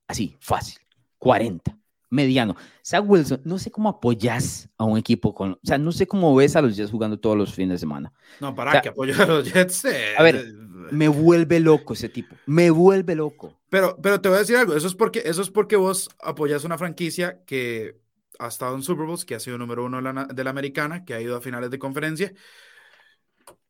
[0.07, 0.77] Así, fácil.
[1.17, 2.55] 40 mediano.
[2.85, 6.35] Zach Wilson, no sé cómo apoyas a un equipo con, o sea, no sé cómo
[6.35, 8.13] ves a los Jets jugando todos los fines de semana.
[8.39, 9.85] No, para que apoyar a los Jets.
[9.85, 10.53] Eh, a ver,
[10.91, 13.59] me vuelve loco ese tipo, me vuelve loco.
[13.69, 16.65] Pero, pero te voy a decir algo, eso es porque, eso es porque vos apoyas
[16.65, 18.01] una franquicia que
[18.39, 21.05] ha estado en Super Bowls, que ha sido número uno de la, de la americana,
[21.05, 22.33] que ha ido a finales de conferencia.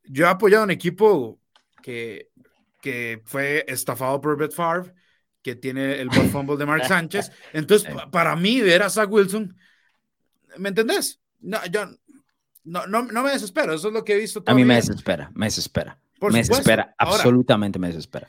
[0.03, 1.39] Yo he apoyado a un equipo
[1.81, 2.29] que,
[2.81, 4.93] que fue estafado por Brett Favre,
[5.41, 7.31] que tiene el ball fumble de Mark Sánchez.
[7.53, 9.55] Entonces, para mí, ver a Zach Wilson,
[10.57, 11.19] ¿me entendés?
[11.39, 11.87] No, yo
[12.63, 14.43] no, no, no, me desespero, eso es lo que he visto.
[14.45, 15.99] A mí me desespera, me desespera.
[16.21, 18.27] me desespera, absolutamente me desespera.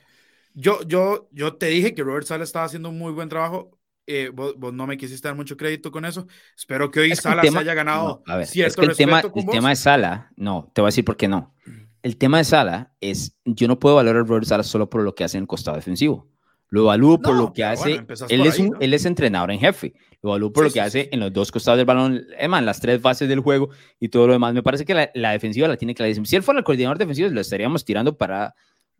[0.55, 3.79] Yo, yo, yo te dije que Robert Sala estaba haciendo un muy buen trabajo.
[4.15, 6.27] Eh, vos, no me quisiste dar mucho crédito con eso.
[6.55, 9.71] Espero que hoy Sala se haya ganado a ver, es que el tema, el tema
[9.71, 11.55] de Sala, no, te voy a decir por qué no.
[12.03, 15.15] El tema de Sala es, yo no puedo valorar a Robert Sala solo por lo
[15.15, 16.29] que hace en el costado defensivo.
[16.69, 18.05] Lo evalúo por lo que hace.
[18.29, 19.95] él, es él es entrenador en jefe.
[20.23, 23.01] Lo evalúo por lo que hace en los dos costados del balón, en las tres
[23.01, 24.55] fases del juego y todo lo demás.
[24.55, 26.27] Me parece que la, defensiva la tiene clarísima.
[26.27, 28.55] Si él fuera el coordinador defensivo, lo estaríamos tirando para,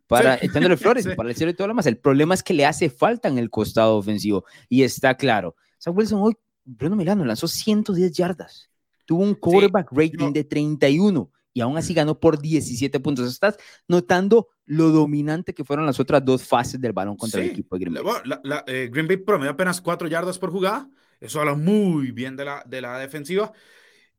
[0.07, 1.85] para echándole flores, para el cielo y todo lo demás.
[1.85, 5.55] El problema es que le hace falta en el costado ofensivo y está claro.
[5.77, 8.69] Sam Wilson hoy, Bruno Milano lanzó 110 yardas.
[9.05, 13.29] Tuvo un quarterback rating de 31 y aún así ganó por 17 puntos.
[13.29, 17.77] Estás notando lo dominante que fueron las otras dos fases del balón contra el equipo
[17.77, 18.39] de Green Bay.
[18.43, 20.89] La, eh, Green Bay promedió apenas 4 yardas por jugada.
[21.19, 23.51] Eso habla muy bien de la, de la defensiva.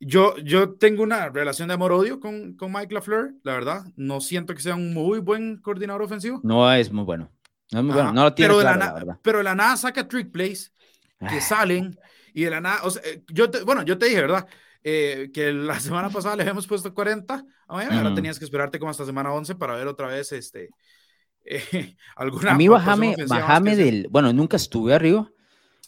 [0.01, 3.85] Yo, yo tengo una relación de amor-odio con, con Mike LaFleur, la verdad.
[3.97, 6.41] No siento que sea un muy buen coordinador ofensivo.
[6.43, 7.31] No es muy bueno.
[7.73, 8.13] No es muy bueno.
[8.13, 9.19] No lo tiene pero, claro, la, verdad.
[9.23, 10.73] pero la nada saca trick plays
[11.19, 11.41] que ah.
[11.41, 11.99] salen
[12.35, 14.47] y de la nada, o sea, eh, yo bueno, yo te dije, ¿verdad?
[14.83, 19.07] Eh, que la semana pasada le habíamos puesto 40, ahora tenías que esperarte como hasta
[19.07, 20.69] semana 11 para ver otra vez este,
[21.45, 22.53] eh, alguna.
[22.53, 25.31] A mí bajame, bajame del, bueno, nunca estuve arriba,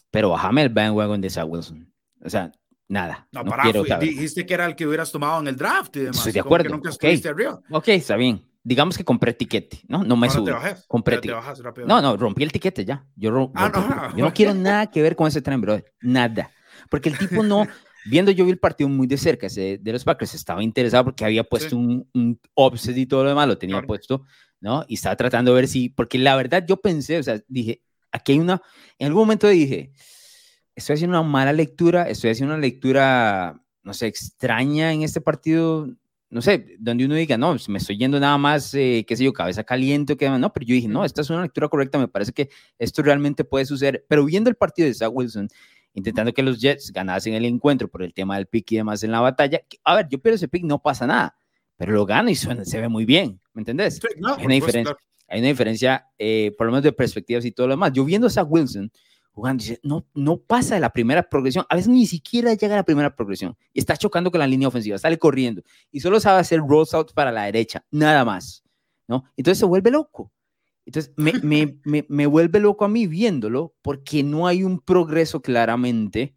[0.09, 1.93] pero bajame el bandwagon de Zach Wilson.
[2.23, 2.51] O sea,
[2.87, 3.27] nada.
[3.31, 6.17] No, para, dijiste que era el que hubieras tomado en el draft y demás.
[6.17, 6.69] Estoy de acuerdo.
[6.69, 7.61] nunca estuviste arriba.
[7.69, 8.43] Ok, está bien.
[8.63, 10.03] Digamos que compré tiquete, ¿no?
[10.03, 10.51] No me subí.
[10.87, 11.29] compré te
[11.85, 13.05] No, no, rompí el tiquete ya.
[13.15, 15.81] Yo, ah, no, yo no quiero nada que ver con ese tren, bro.
[16.01, 16.51] Nada.
[16.89, 17.65] Porque el tipo no,
[18.05, 21.43] viendo yo vi el partido muy de cerca de los Packers, estaba interesado porque había
[21.43, 24.25] puesto un, un offset y todo lo demás, lo tenía puesto,
[24.59, 24.83] ¿no?
[24.87, 28.33] Y estaba tratando de ver si, porque la verdad yo pensé, o sea, dije, aquí
[28.33, 28.61] hay una,
[28.97, 29.93] en algún momento dije,
[30.77, 35.89] estoy haciendo una mala lectura, estoy haciendo una lectura, no sé, extraña en este partido
[36.29, 39.31] no sé, donde uno diga, no, me estoy yendo nada más, eh, qué sé yo,
[39.31, 42.07] cabeza caliente o qué no, pero yo dije, no, esta es una lectura correcta, me
[42.07, 45.47] parece que esto realmente puede suceder, pero viendo el partido de Zach Wilson,
[45.93, 49.11] intentando que los Jets ganasen el encuentro por el tema del pick y demás en
[49.11, 51.37] la batalla, a ver, yo pierdo ese pick, no pasa nada,
[51.77, 54.01] pero lo gano y suena, se ve muy bien, ¿me entendés?
[54.03, 54.97] hay, una diferencia,
[55.29, 57.93] hay una diferencia, eh, por lo menos de perspectivas y todo lo demás.
[57.93, 58.91] Yo viendo a Zach Wilson,
[59.37, 62.77] jugando, dice, no, no pasa de la primera progresión, a veces ni siquiera llega a
[62.77, 66.39] la primera progresión, y está chocando con la línea ofensiva, sale corriendo, y solo sabe
[66.39, 68.63] hacer rolls out para la derecha, nada más,
[69.07, 69.25] ¿no?
[69.37, 70.31] Entonces se vuelve loco.
[70.87, 75.39] Entonces me, me, me, me vuelve loco a mí viéndolo, porque no hay un progreso
[75.39, 76.33] claramente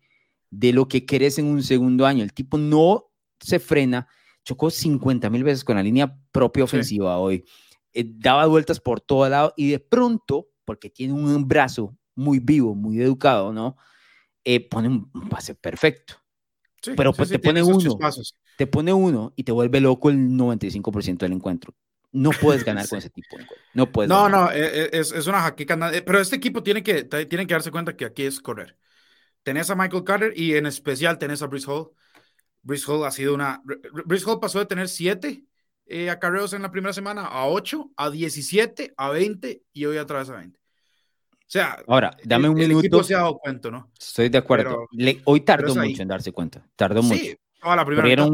[0.50, 2.22] de lo que querés en un segundo año.
[2.22, 3.06] El tipo no
[3.38, 4.08] se frena,
[4.44, 7.46] chocó 50 mil veces con la línea propia ofensiva hoy,
[7.94, 12.74] eh, daba vueltas por todo lado, y de pronto, porque tiene un brazo muy vivo,
[12.74, 13.76] muy educado, ¿no?
[14.44, 16.14] Eh, pone un, pase perfecto.
[16.96, 17.98] pero pues te pone uno,
[18.56, 21.74] te pone uno y te vuelve loco el 95% del encuentro.
[22.12, 24.08] No puedes ganar con ese tipo de No puedes.
[24.08, 25.78] No, no, eh, eh, es, es, una jaquica.
[25.78, 28.76] Pero este equipo tiene que, tiene que darse cuenta que aquí es correr.
[29.42, 31.90] Tenés a Michael Carter y en especial tenés a Brice Hall.
[32.62, 33.62] Brice Hall ha sido una.
[34.04, 35.44] Brice Hall pasó de tener 7
[36.10, 40.28] acarreos en la primera semana a 8, a 17, a 20 y hoy otra vez
[40.28, 40.59] a 20.
[41.50, 42.78] O sea, ahora, dame un minuto.
[42.78, 43.90] El equipo se ha dado cuenta, ¿no?
[43.98, 44.86] Estoy de acuerdo.
[45.24, 46.64] hoy tardó mucho en darse cuenta.
[46.76, 47.16] Tardó mucho.
[47.20, 48.28] Sí, la primera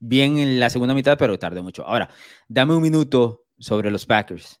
[0.00, 1.86] bien en la segunda mitad, pero tardó mucho.
[1.86, 2.08] Ahora,
[2.48, 4.58] dame un minuto sobre los Packers.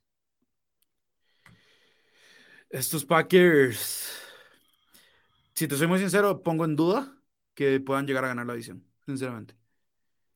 [2.68, 4.12] Estos Packers,
[5.54, 7.16] si te soy muy sincero, pongo en duda
[7.54, 9.54] que puedan llegar a ganar la división, sinceramente.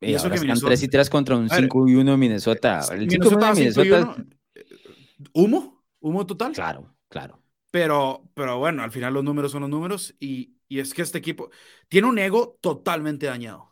[0.00, 2.80] Y, eso que están 3 y 3 contra un 5 y 1 en Minnesota.
[2.90, 4.16] El Minnesota, 5 Minnesota...
[5.34, 5.84] ¿Humo?
[6.00, 6.52] ¿Humo total?
[6.52, 7.42] Claro, claro.
[7.76, 11.18] Pero, pero bueno, al final los números son los números y, y es que este
[11.18, 11.50] equipo
[11.90, 13.68] tiene un ego totalmente dañado.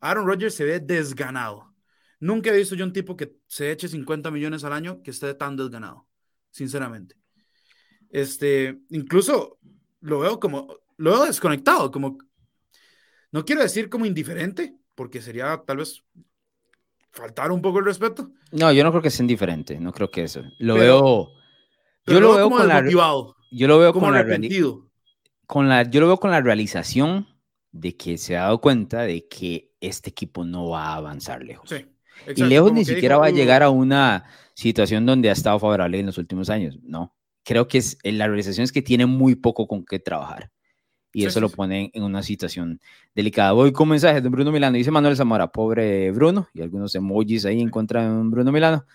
[0.00, 1.74] Aaron Rodgers se ve desganado.
[2.20, 5.34] Nunca he visto yo un tipo que se eche 50 millones al año que esté
[5.34, 6.06] tan desganado,
[6.52, 7.16] sinceramente.
[8.08, 9.58] Este, incluso
[9.98, 12.18] lo veo como, lo veo desconectado, como,
[13.32, 16.04] no quiero decir como indiferente, porque sería tal vez
[17.10, 18.30] faltar un poco el respeto.
[18.52, 20.44] No, yo no creo que sea indiferente, no creo que eso.
[20.60, 21.41] Lo veo
[22.06, 22.88] yo lo veo con la,
[23.50, 24.24] yo lo veo con la,
[25.46, 27.26] con la, yo lo veo con la realización
[27.70, 31.74] de que se ha dado cuenta de que este equipo no va a avanzar lejos.
[32.34, 36.06] y lejos ni siquiera va a llegar a una situación donde ha estado favorable en
[36.06, 36.78] los últimos años.
[36.82, 40.50] No, creo que es, la realización es que tiene muy poco con qué trabajar.
[41.14, 42.80] Y eso lo pone en una situación
[43.14, 43.52] delicada.
[43.52, 44.78] Voy con mensajes de Bruno Milano.
[44.78, 48.86] Dice Manuel Zamora, pobre Bruno, y algunos emojis ahí en contra de Bruno Milano.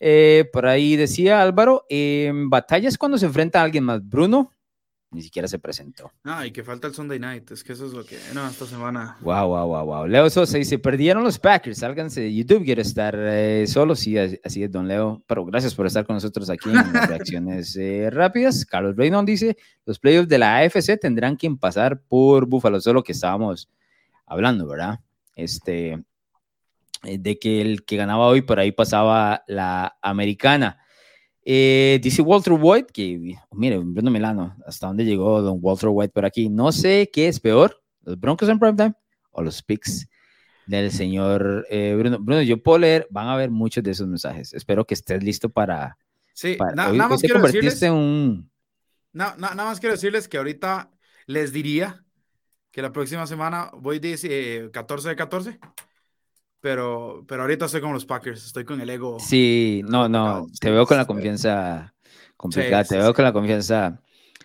[0.00, 4.06] Eh, por ahí decía Álvaro, en batallas cuando se enfrenta a alguien más.
[4.06, 4.52] Bruno
[5.10, 6.12] ni siquiera se presentó.
[6.24, 7.50] Ah, y que falta el Sunday Night.
[7.50, 8.18] Es que eso es lo que.
[8.34, 9.16] No, esta semana.
[9.22, 10.06] Wow, wow, wow, wow.
[10.06, 11.78] Leo Sosa dice: Perdieron los Packers.
[11.78, 12.64] Sálganse de YouTube.
[12.64, 13.96] Quiere estar eh, solo.
[13.96, 15.22] Sí, así es, don Leo.
[15.26, 18.66] Pero gracias por estar con nosotros aquí en las reacciones eh, rápidas.
[18.66, 19.56] Carlos Reynolds dice:
[19.86, 22.80] Los playoffs de la AFC tendrán que pasar por Buffalo.
[22.80, 23.70] Solo que estábamos
[24.26, 25.00] hablando, ¿verdad?
[25.34, 26.02] Este.
[27.04, 30.78] Eh, de que el que ganaba hoy por ahí pasaba la americana.
[31.44, 36.24] Eh, dice Walter White, que mire, Bruno Milano, hasta dónde llegó don Walter White por
[36.24, 36.48] aquí.
[36.48, 38.94] No sé qué es peor, los Broncos en primetime
[39.30, 40.08] o los picks
[40.66, 42.18] del señor eh, Bruno.
[42.20, 44.52] Bruno, yo puedo leer, van a ver muchos de esos mensajes.
[44.52, 45.96] Espero que estés listo para.
[46.34, 47.80] Sí, nada más quiero decirles.
[47.82, 48.50] Un...
[49.12, 50.90] nada más quiero decirles que ahorita
[51.26, 52.04] les diría
[52.70, 55.58] que la próxima semana voy de 14 de 14
[56.60, 59.18] pero, pero ahorita estoy con los Packers, estoy con el ego.
[59.20, 61.94] Sí, no, no, te veo con la confianza
[62.36, 64.00] complicada, te veo con la confianza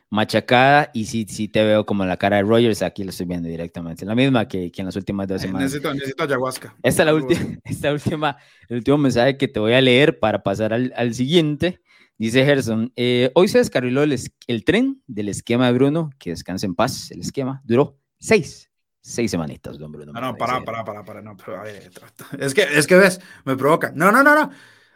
[0.09, 3.49] machacada y sí, sí te veo como la cara de Rogers, aquí lo estoy viendo
[3.49, 5.63] directamente, la misma que, que en las últimas dos semanas.
[5.63, 6.75] Necesito, necesito ayahuasca.
[6.83, 8.37] Esta es la última, esta última,
[8.69, 11.81] el último mensaje que te voy a leer para pasar al, al siguiente.
[12.19, 16.67] Dice Gerson, eh, hoy se descarriló el, el tren del esquema de Bruno, que descanse
[16.67, 18.69] en paz, el esquema duró seis
[19.03, 20.13] seis semanitas, don Bruno.
[20.13, 21.91] No, no, para, para, para, para, no, pero a ver,
[22.39, 23.91] es que, es que ves, me provoca.
[23.93, 24.49] No, no, no, no.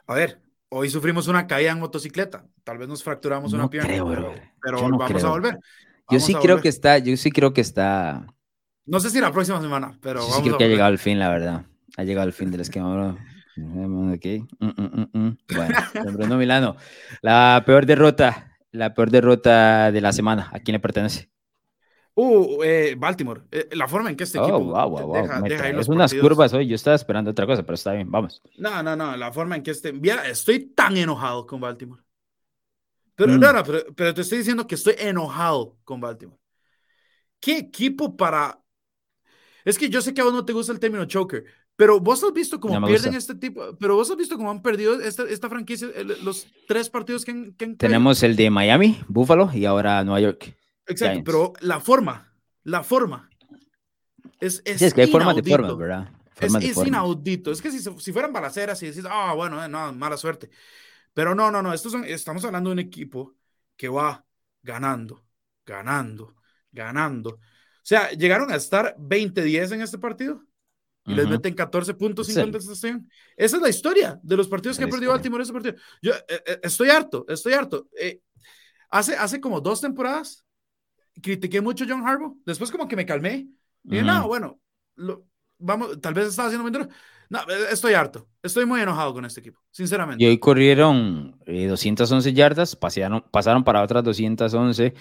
[0.07, 0.39] A ver,
[0.69, 4.03] hoy sufrimos una caída en motocicleta, tal vez nos fracturamos una pierna,
[4.61, 5.59] pero, vamos a volver.
[6.09, 8.25] yo sí creo que está, yo sí creo que está.
[8.85, 11.29] No sé si la próxima semana, pero sí creo que ha llegado al fin, la
[11.29, 11.65] verdad.
[11.97, 13.17] Ha llegado al fin del esquema, bro.
[14.13, 14.41] Okay.
[14.59, 16.75] Mm, mm, mm, bueno, don Bruno Milano,
[17.23, 21.31] la peor derrota, la peor derrota de la semana, ¿a quién le pertenece?
[22.19, 23.43] Uh, eh, Baltimore.
[23.51, 26.65] Eh, la forma en que este oh, equipo wow, wow, deja, es unas curvas hoy.
[26.65, 28.41] Yo estaba esperando otra cosa, pero está bien, vamos.
[28.57, 29.15] No, no, no.
[29.15, 29.93] La forma en que este.
[29.93, 32.01] Mira, estoy tan enojado con Baltimore.
[33.13, 33.39] Pero, mm.
[33.39, 36.39] no, no, pero, pero, te estoy diciendo que estoy enojado con Baltimore.
[37.39, 38.63] ¿Qué equipo para.?
[39.63, 42.23] Es que yo sé que a vos no te gusta el término choker, Pero vos
[42.23, 45.49] has visto cómo pierden este tipo, pero vos has visto cómo han perdido esta, esta
[45.49, 45.89] franquicia,
[46.23, 50.56] los tres partidos que han, Tenemos el de Miami, Buffalo y ahora Nueva York.
[50.87, 53.29] Exacto, pero la forma, la forma.
[54.39, 56.11] Es, es, es que hay formas de formas, ¿verdad?
[56.39, 57.51] es, inaudito.
[57.51, 60.49] Es que si, si fueran balaceras y decís, ah, bueno, eh, no, mala suerte.
[61.13, 61.73] Pero no, no, no.
[61.73, 63.35] Estos son, estamos hablando de un equipo
[63.75, 64.23] que va
[64.61, 65.25] ganando,
[65.65, 66.35] ganando,
[66.71, 67.29] ganando.
[67.31, 67.39] O
[67.83, 70.43] sea, llegaron a estar 20-10 en este partido
[71.05, 73.09] y les meten 14 puntos sin contestación.
[73.37, 75.75] Esa es la historia de los partidos que ha perdido Baltimore en ese partido.
[76.01, 77.87] Yo eh, eh, estoy harto, estoy harto.
[78.89, 80.45] hace, hace como dos temporadas
[81.21, 82.37] critiqué mucho a John Harbaugh.
[82.45, 83.47] Después como que me calmé.
[83.83, 84.59] Y dije, no, bueno,
[84.95, 85.25] lo,
[85.57, 86.87] vamos, tal vez estaba haciendo muy
[87.29, 87.39] No,
[87.71, 88.27] estoy harto.
[88.43, 90.23] Estoy muy enojado con este equipo, sinceramente.
[90.23, 94.93] Y hoy corrieron 211 eh, yardas, pasaron, pasaron para otras 211.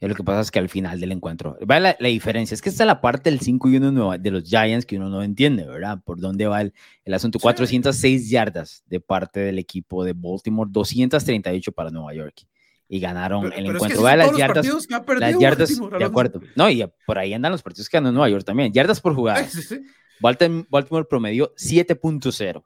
[0.00, 2.68] Y lo que pasa es que al final del encuentro, va la, diferencia, es que
[2.68, 6.00] está la parte del 5 y 1 de los Giants que uno no entiende, ¿verdad?
[6.04, 6.74] Por dónde va el,
[7.04, 7.38] el asunto.
[7.38, 12.44] 406 yardas de parte del equipo de Baltimore, 238 para Nueva York
[12.88, 14.02] y ganaron el encuentro.
[14.02, 14.66] las yardas,
[15.18, 16.40] las yardas, de acuerdo.
[16.54, 18.72] No, y por ahí andan los partidos que ganó Nueva York también.
[18.72, 19.46] Yardas por jugada.
[20.20, 22.64] Baltimore, promedió 7.0,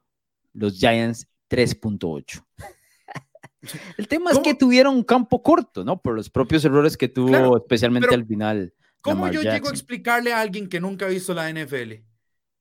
[0.52, 2.44] los Giants 3.8.
[3.96, 6.00] El tema es que tuvieron un campo corto, ¿no?
[6.00, 8.72] Por los propios errores que tuvo, especialmente al final.
[9.00, 11.94] ¿Cómo yo llego a explicarle a alguien que nunca ha visto la NFL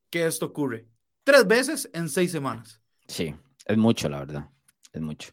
[0.10, 0.88] que esto ocurre?
[1.24, 2.82] Tres veces en seis semanas.
[3.08, 4.50] Sí, es mucho, la verdad.
[4.94, 5.32] Es mucho.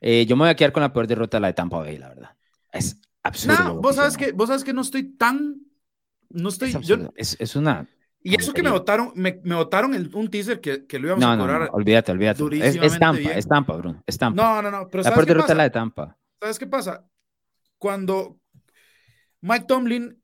[0.00, 2.08] Eh, yo me voy a quedar con la peor derrota, la de Tampa Bay, la
[2.08, 2.36] verdad.
[2.72, 3.64] Es absurdo.
[3.64, 5.56] No, vos sabes, que, vos sabes que no estoy tan.
[6.30, 6.74] No estoy.
[7.16, 7.88] Es, es, una.
[8.22, 11.24] Y eso que me votaron, me, me votaron en un teaser que, que lo íbamos
[11.24, 11.60] a cobrar.
[11.60, 12.44] No, no, olvídate, olvídate.
[12.66, 14.02] Es, es, Tampa, es Tampa, Bruno.
[14.06, 14.42] Es Tampa.
[14.42, 14.88] No, no, no.
[14.88, 16.16] Pero la peor derrota es la de Tampa.
[16.40, 17.08] ¿Sabes qué pasa?
[17.78, 18.38] Cuando
[19.40, 20.22] Mike Tomlin,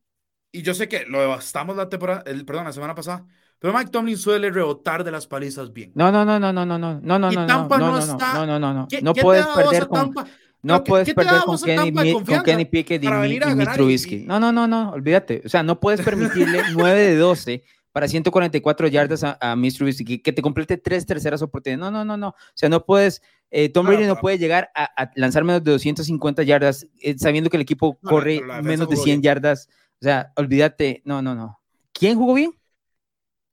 [0.52, 3.26] y yo sé que lo devastamos la temporada, el, perdón, la semana pasada,
[3.64, 5.90] pero Mike Tomlin suele rebotar de las palizas bien.
[5.94, 8.34] No, no, no, no, no, no, no, no, no, no, Tampa no, no, está...
[8.34, 10.12] no, no, no, no, no, puedes perder con
[10.60, 14.26] no puedes perder con Kenny, con Kenny Pickett y, y Trubisky.
[14.26, 15.40] No, no, no, no, olvídate.
[15.46, 20.18] O sea, no puedes permitirle 9 de 12 para 144 yardas a, a Mitch Trubisky,
[20.18, 21.80] que te complete tres terceras oportunidades.
[21.80, 22.28] No, no, no, no.
[22.28, 26.42] O sea, no puedes, eh, Tom Brady no puede llegar a, lanzar menos de 250
[26.42, 29.70] yardas eh, sabiendo que el equipo corre menos de 100 yardas.
[30.02, 31.00] O sea, olvídate.
[31.06, 31.60] No, no, no.
[31.94, 32.52] ¿Quién jugó bien?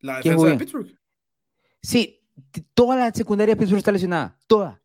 [0.01, 0.99] La defensa de Pittsburgh.
[1.81, 2.19] Sí,
[2.73, 4.37] toda la secundaria de Pittsburgh está lesionada.
[4.47, 4.81] Toda.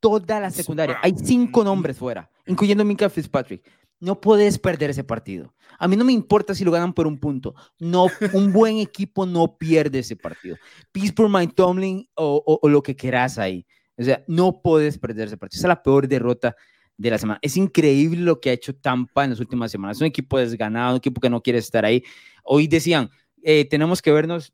[0.00, 0.98] Toda la secundaria.
[1.02, 3.68] Hay cinco nombres fuera, incluyendo Minka Fitzpatrick.
[4.00, 5.52] No puedes perder ese partido.
[5.78, 7.54] A mí no me importa si lo ganan por un punto.
[7.80, 10.56] No, un buen equipo no pierde ese partido.
[10.92, 13.66] Pittsburgh, Mike Tomlin o, o, lo que quieras ahí.
[13.96, 15.58] O sea, no puedes perder ese partido.
[15.58, 16.54] Esa es la peor derrota
[16.96, 17.40] de la semana.
[17.42, 19.96] Es increíble lo que ha hecho Tampa en las últimas semanas.
[19.96, 22.04] Es un equipo desganado, un equipo que no quiere estar ahí.
[22.44, 23.10] Hoy decían,
[23.50, 24.52] eh, tenemos que vernos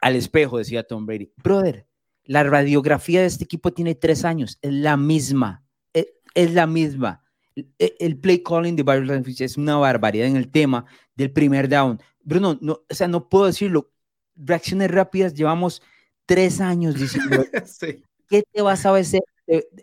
[0.00, 1.30] al espejo, decía Tom Brady.
[1.36, 1.86] Brother,
[2.24, 7.22] la radiografía de este equipo tiene tres años, es la misma, e, es, la misma.
[7.54, 12.00] E, el, play calling de Byron es una barbaridad en el tema del primer down.
[12.20, 13.92] Bruno, no, o sea, no puedo decirlo.
[14.34, 15.80] Reacciones rápidas, llevamos
[16.24, 17.44] tres años diciendo,
[18.28, 19.06] ¿qué te vas a ver?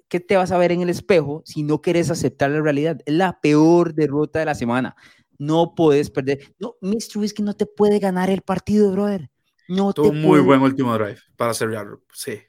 [0.09, 2.99] ¿Qué te vas a ver en el espejo si no quieres aceptar la realidad?
[3.05, 4.97] Es la peor derrota de la semana.
[5.43, 6.55] No puedes perder.
[6.57, 7.09] No, Mr.
[7.11, 9.29] Trubisky no te puede ganar el partido, brother.
[9.67, 12.39] No Tuvo muy buen último drive para cerrarlo, sí.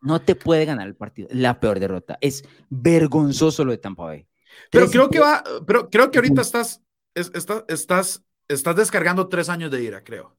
[0.00, 1.28] No te puede ganar el partido.
[1.30, 2.16] La peor derrota.
[2.22, 4.26] Es vergonzoso lo de Tampa Bay.
[4.70, 6.80] Pero creo que va, pero creo que ahorita estás,
[7.14, 10.34] estás, estás, estás descargando tres años de ira, creo.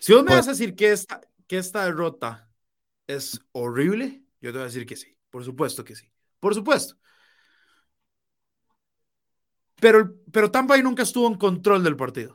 [0.00, 2.50] Si vos me pues vas a decir que esta, que esta derrota
[3.06, 5.16] es horrible, yo te voy a decir que sí.
[5.30, 6.10] Por supuesto que sí.
[6.40, 6.96] Por supuesto.
[9.80, 12.34] Pero, pero Tampa Bay nunca estuvo en control del partido.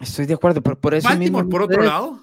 [0.00, 2.20] Estoy de acuerdo, pero por eso Baltimore, por otro lado,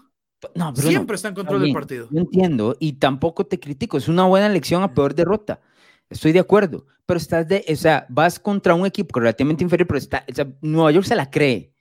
[0.76, 2.08] siempre está en control del partido.
[2.10, 3.98] Yo entiendo y tampoco te critico.
[3.98, 5.62] Es una buena elección a peor derrota.
[6.10, 9.98] Estoy de acuerdo, pero estás de, o sea, vas contra un equipo relativamente inferior, pero
[9.98, 11.74] está, o sea, Nueva York se la cree.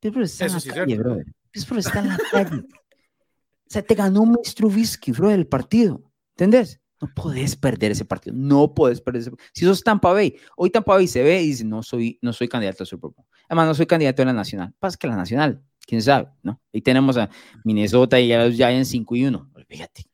[0.00, 1.26] Pero está en la calle, brother.
[1.52, 2.56] Pero está en la calle.
[2.56, 4.54] O sea, te ganó Mr.
[4.54, 6.02] Trubisky, bro, el partido.
[6.36, 6.80] ¿Entendés?
[7.02, 8.36] No puedes perder ese partido.
[8.38, 9.50] No puedes perder ese partido.
[9.52, 12.46] Si sos Tampa Bay, hoy Tampa Bay se ve y dice, no soy, no soy
[12.46, 13.26] candidato a Super Bowl.
[13.48, 14.72] Además, no soy candidato a la nacional.
[14.78, 16.60] Pasa que la nacional, quién sabe, ¿no?
[16.72, 17.28] Ahí tenemos a
[17.64, 19.50] Minnesota y a los Giants 5 y 1.
[19.68, 20.06] Fíjate,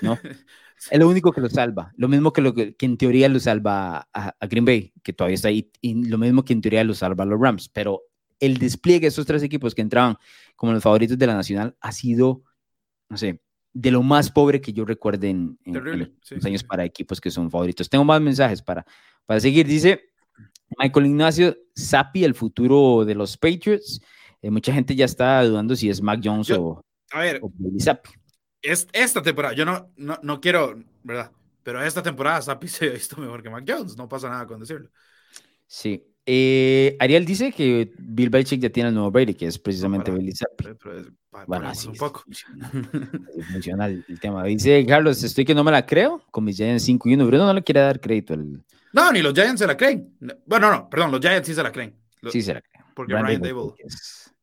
[0.00, 0.18] ¿no?
[0.90, 1.92] Es lo único que lo salva.
[1.96, 5.48] Lo mismo que, lo que, en teoría lo salva a, Green Bay, que todavía está
[5.48, 7.68] ahí, y lo mismo que en teoría lo salva a los Rams.
[7.68, 8.02] Pero
[8.38, 10.16] el despliegue de esos tres equipos que entraban
[10.54, 12.44] como los favoritos de la nacional ha sido,
[13.08, 13.42] no sé,
[13.80, 17.88] de lo más pobre que yo recuerde en, los años para equipos que son favoritos.
[17.88, 18.84] Tengo más mensajes para,
[19.24, 19.68] para seguir.
[19.68, 20.10] Dice
[20.76, 24.00] Michael Ignacio, Sapi, el futuro de los Patriots.
[24.42, 27.40] Eh, mucha gente ya está dudando si es Mac Jones o, a ver,
[28.60, 31.30] es, esta temporada, yo no, no, no quiero, ¿verdad?
[31.62, 34.58] Pero esta temporada Zappi se ha visto mejor que Mac Jones, no pasa nada con
[34.58, 34.90] decirlo.
[35.68, 36.04] Sí.
[36.30, 40.32] Eh, Ariel dice que Bill Belichick ya tiene el nuevo Brady, que es precisamente Billy
[40.32, 40.66] Zappi.
[41.46, 42.22] Bueno, así un poco.
[43.50, 44.44] Funciona, el, tema.
[44.44, 47.26] Dice Carlos, estoy que no me la creo con mis Giants 5 y 1.
[47.26, 48.34] Bruno no le quiere dar crédito.
[48.34, 48.62] Al...
[48.92, 50.18] No, ni los Giants se la creen.
[50.44, 51.96] Bueno, no, perdón, los Giants sí se la creen.
[52.30, 52.84] sí se la creen.
[52.94, 53.72] Porque Ryan Dable,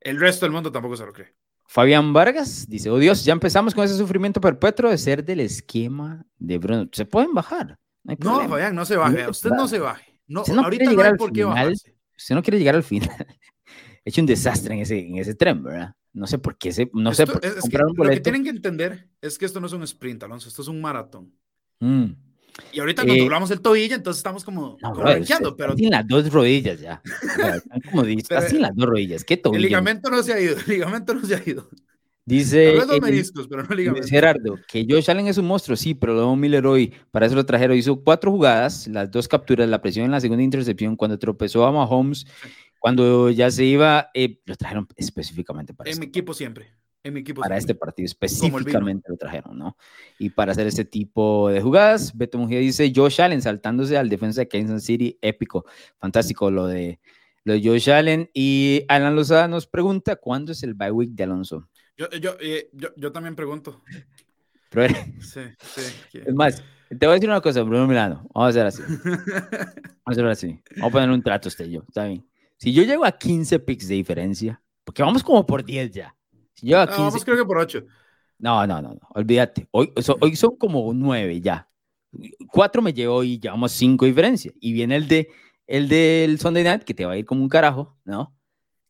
[0.02, 1.36] el resto del mundo tampoco se lo cree.
[1.68, 6.26] Fabián Vargas dice, oh Dios, ya empezamos con ese sufrimiento perpetuo de ser del esquema
[6.40, 6.90] de Bruno.
[6.92, 7.78] Se pueden bajar.
[8.04, 9.30] No, Fabián, no se baje.
[9.30, 10.15] usted no se baje.
[10.28, 11.96] No, no ahorita no hay por qué bajarse.
[12.18, 13.10] Usted no quiere llegar al final.
[14.06, 15.96] He hecho un desastre en ese, en ese tren, ¿verdad?
[16.14, 18.50] No sé por qué se, no sé por qué es que Lo que tienen que
[18.50, 21.34] entender es que esto no es un sprint, Alonso, esto es un maratón.
[21.80, 22.12] Mm.
[22.72, 24.94] Y ahorita cuando eh, hablamos el tobillo, entonces estamos como, no,
[25.58, 25.76] pero...
[25.76, 27.02] Sin las dos rodillas ya.
[27.92, 29.26] como dices, sin las dos rodillas.
[29.26, 29.58] ¿Qué tobillo?
[29.58, 31.70] El ligamento no se ha ido, el ligamento no se ha ido.
[32.28, 32.74] Dice,
[34.10, 37.46] Gerardo, que Josh Allen es un monstruo, sí, pero luego Miller hoy, para eso lo
[37.46, 41.68] trajeron, hizo cuatro jugadas, las dos capturas, la presión en la segunda intercepción, cuando tropezó
[41.68, 42.26] a Mahomes,
[42.80, 46.72] cuando ya se iba, eh, lo trajeron específicamente para En mi equipo siempre,
[47.04, 49.78] en mi equipo Para este partido específicamente lo trajeron, ¿no?
[50.18, 54.42] Y para hacer este tipo de jugadas, Beto Mujía dice, Josh Allen saltándose al defensa
[54.42, 55.66] de Kansas City, épico,
[56.00, 57.00] fantástico lo de,
[57.44, 58.32] lo de Josh Allen.
[58.34, 61.70] Y Alan Lozada nos pregunta, ¿cuándo es el bye week de Alonso?
[61.98, 63.82] Yo, yo, eh, yo, yo, también pregunto.
[64.70, 66.20] Pero, sí, sí.
[66.26, 68.28] Es más, te voy a decir una cosa, Bruno Milano.
[68.34, 68.82] Vamos a hacer así.
[69.04, 70.60] Vamos a hacer así.
[70.76, 71.84] Vamos a poner un trato usted y yo.
[71.88, 72.28] Está bien.
[72.58, 76.16] Si yo llego a 15 picks de diferencia, porque vamos como por 10 ya.
[76.54, 77.86] Si llego a 15, no, vamos creo que por 8.
[78.40, 79.08] No, no, no, no.
[79.10, 79.68] Olvídate.
[79.72, 79.92] Hoy,
[80.22, 81.70] hoy son como 9 ya.
[82.52, 84.52] 4 me llevo y llevamos 5 diferencia.
[84.60, 85.30] Y viene el de
[85.68, 88.36] el del Sunday Night, que te va a ir como un carajo, ¿no?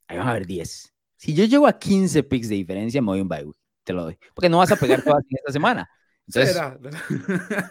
[0.08, 0.95] Ahí van a haber 10.
[1.26, 3.44] Si yo llego a 15 picks de diferencia, me voy un bye
[3.84, 4.18] Te lo doy.
[4.36, 5.90] Porque no vas a pegar todas esta semana.
[6.28, 6.56] Entonces,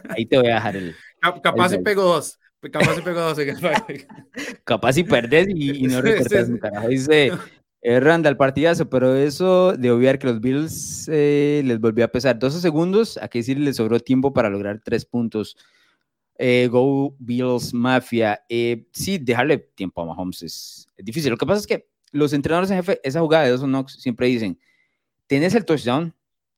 [0.08, 0.96] ahí te voy a dejar el.
[1.40, 2.36] Capaz si pego dos.
[2.60, 4.08] Capaz si pego dos en el bye
[4.64, 6.88] Capaz si perdes y, no recortas un carajo.
[6.88, 7.30] Dice
[7.80, 12.36] eh, Randall, partidazo, pero eso de obviar que los Bills eh, les volvió a pesar
[12.36, 15.56] 12 segundos, a que decir les sobró tiempo para lograr tres puntos.
[16.38, 18.44] Eh, go Bills Mafia.
[18.48, 21.30] Eh, sí, dejarle tiempo a Mahomes es, es, difícil.
[21.30, 24.28] Lo que pasa es que los entrenadores en jefe, esa jugada de Dawson Knox siempre
[24.28, 24.58] dicen,
[25.26, 26.14] tenés el touchdown,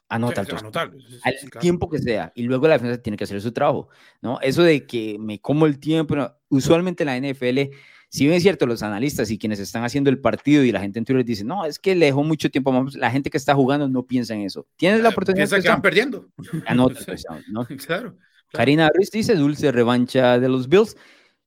[0.09, 0.93] anota el touchdown,
[1.25, 3.89] al tiempo que sea, y luego la defensa tiene que hacer su trabajo,
[4.21, 4.39] ¿no?
[4.43, 6.15] Eso de que me como el tiempo,
[6.51, 7.73] usualmente la NFL,
[8.11, 10.99] si bien es cierto, los analistas y quienes están haciendo el partido y la gente
[10.99, 13.89] en Twitter dicen, no, es que le dejó mucho tiempo, la gente que está jugando
[13.89, 14.67] no piensa en eso.
[14.77, 15.49] Tienes la oportunidad.
[15.49, 16.29] Piensa que van perdiendo.
[16.67, 17.67] Anota el touchdown, ¿no?
[17.87, 18.17] Claro.
[18.53, 20.97] Karina Ruiz dice, dulce revancha de los Bills.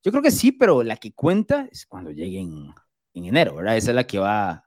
[0.03, 2.73] Yo creo que sí, pero la que cuenta es cuando lleguen
[3.13, 3.77] en enero, ¿verdad?
[3.77, 4.65] Esa es la que va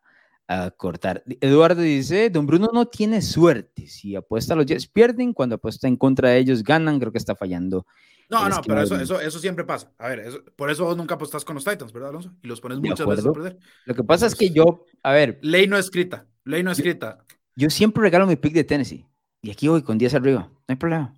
[0.49, 1.22] a cortar.
[1.40, 3.86] Eduardo dice, don Bruno no tiene suerte.
[3.86, 5.32] Si apuesta a los Jets, pierden.
[5.32, 6.99] Cuando apuesta en contra de ellos, ganan.
[6.99, 7.86] Creo que está fallando.
[8.28, 9.93] No, no, pero eso, eso, eso, siempre pasa.
[9.99, 12.32] A ver, por eso vos nunca apostas con los Titans, ¿verdad, Alonso?
[12.43, 13.59] Y los pones muchas veces a perder.
[13.84, 15.38] Lo que pasa es que yo, a ver.
[15.43, 16.26] Ley no escrita.
[16.45, 17.24] Ley no escrita.
[17.55, 19.07] Yo, siempre regalo mi pick de Tennessee.
[19.43, 20.49] Y aquí voy con 10 arriba.
[20.51, 21.14] No hay problema.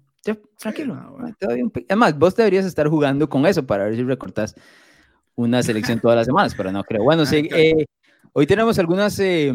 [0.58, 1.16] tranquilo.
[1.88, 4.56] Además, vos deberías estar jugando con eso para ver si recortas
[5.36, 7.02] una selección todas las semanas, pero no creo.
[7.02, 7.86] Bueno, ah, sí, eh,
[8.32, 9.52] hoy tenemos algunas eh,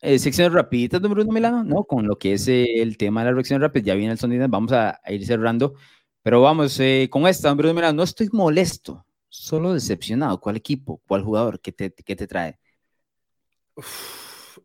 [0.00, 1.84] eh, secciones rapiditas de Bruno Milano, ¿no?
[1.84, 4.72] Con lo que es el tema de la reacción rápida, ya viene el sonido, vamos
[4.72, 5.74] a, ir cerrando,
[6.22, 6.80] pero vamos
[7.10, 10.40] con esta, Bruno Milano, no estoy molesto, solo decepcionado.
[10.40, 11.02] ¿Cuál equipo?
[11.06, 11.60] ¿Cuál jugador?
[11.60, 12.58] ¿Qué te, qué te trae?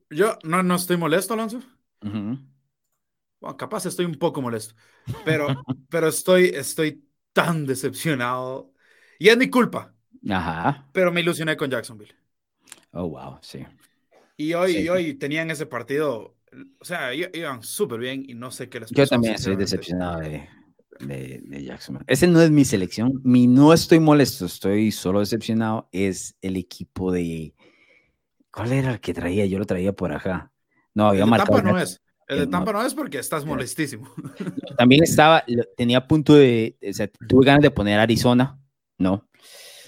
[0.09, 1.61] yo no, no estoy molesto, Alonso.
[2.01, 4.75] bueno, capaz estoy un poco molesto,
[5.25, 5.47] pero,
[5.89, 8.73] pero estoy, estoy tan decepcionado.
[9.19, 9.95] Y es mi culpa,
[10.29, 10.87] Ajá.
[10.91, 12.13] Pero me ilusioné con Jacksonville.
[12.91, 13.65] Oh, wow, sí.
[14.37, 16.35] Y hoy, y hoy tenían ese partido,
[16.79, 19.03] o sea, iban súper bien y no sé qué les pasó.
[19.03, 20.47] Yo también estoy decepcionado de,
[20.99, 22.05] de, Jacksonville.
[22.07, 23.19] Ese no es mi selección.
[23.23, 25.89] Mi no estoy molesto, estoy solo decepcionado.
[25.91, 27.55] Es el equipo de.
[28.51, 29.45] ¿Cuál era el que traía?
[29.45, 30.51] Yo lo traía por acá.
[30.93, 32.01] No, había el de Tampa no es.
[32.27, 34.09] El de Tampa no es porque estás molestísimo.
[34.77, 35.43] También estaba,
[35.77, 38.59] tenía punto de, o sea, tuve ganas de poner Arizona,
[38.97, 39.27] ¿no?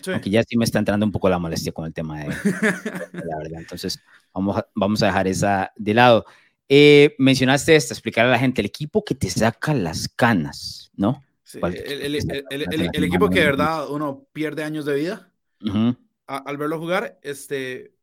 [0.07, 3.37] Aunque ya sí me está entrando un poco la molestia con el tema de, la
[3.37, 3.59] verdad.
[3.59, 3.99] Entonces,
[4.33, 6.25] vamos a, vamos a dejar esa de lado.
[6.67, 11.23] Eh, mencionaste esto, explicar a la gente, el equipo que te saca las canas, ¿no?
[11.53, 15.31] el, el, equipo que de verdad uno pierde años de vida
[16.29, 17.95] al verlo jugar, este,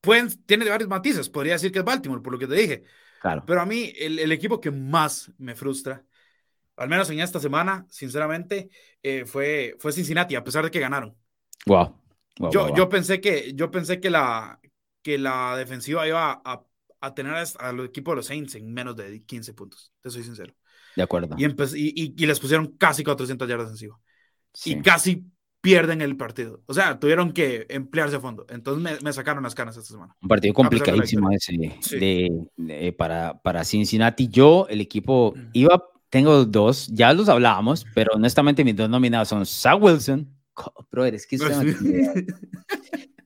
[0.00, 1.28] pueden, tiene varios matices.
[1.28, 2.84] Podría decir que es Baltimore, por lo que te dije.
[3.20, 3.44] Claro.
[3.46, 6.04] Pero a mí, el, equipo que más me frustra,
[6.76, 8.70] al menos en esta semana, sinceramente,
[9.02, 11.16] eh, fue, fue Cincinnati, a pesar de que ganaron.
[11.66, 11.96] Wow.
[12.52, 14.60] yo, yo pensé que, yo pensé que la,
[15.02, 16.64] que la defensiva iba a,
[17.00, 20.54] a tener al equipo de los Saints en menos de 15 puntos, te soy sincero.
[20.96, 21.36] De acuerdo.
[21.38, 23.98] Y, y, y, les pusieron casi 400 yardas encima.
[24.64, 25.26] Y casi
[25.60, 26.62] pierden el partido.
[26.66, 28.46] O sea, tuvieron que emplearse a fondo.
[28.48, 30.14] Entonces me, sacaron las canas esta semana.
[30.20, 31.56] Un partido complicadísimo ese
[31.90, 34.28] de, para, para Cincinnati.
[34.28, 39.44] Yo, el equipo, iba, tengo dos, ya los hablábamos, pero honestamente mis dos nominados son
[39.46, 40.33] Zach Wilson,
[40.90, 41.36] brother, es que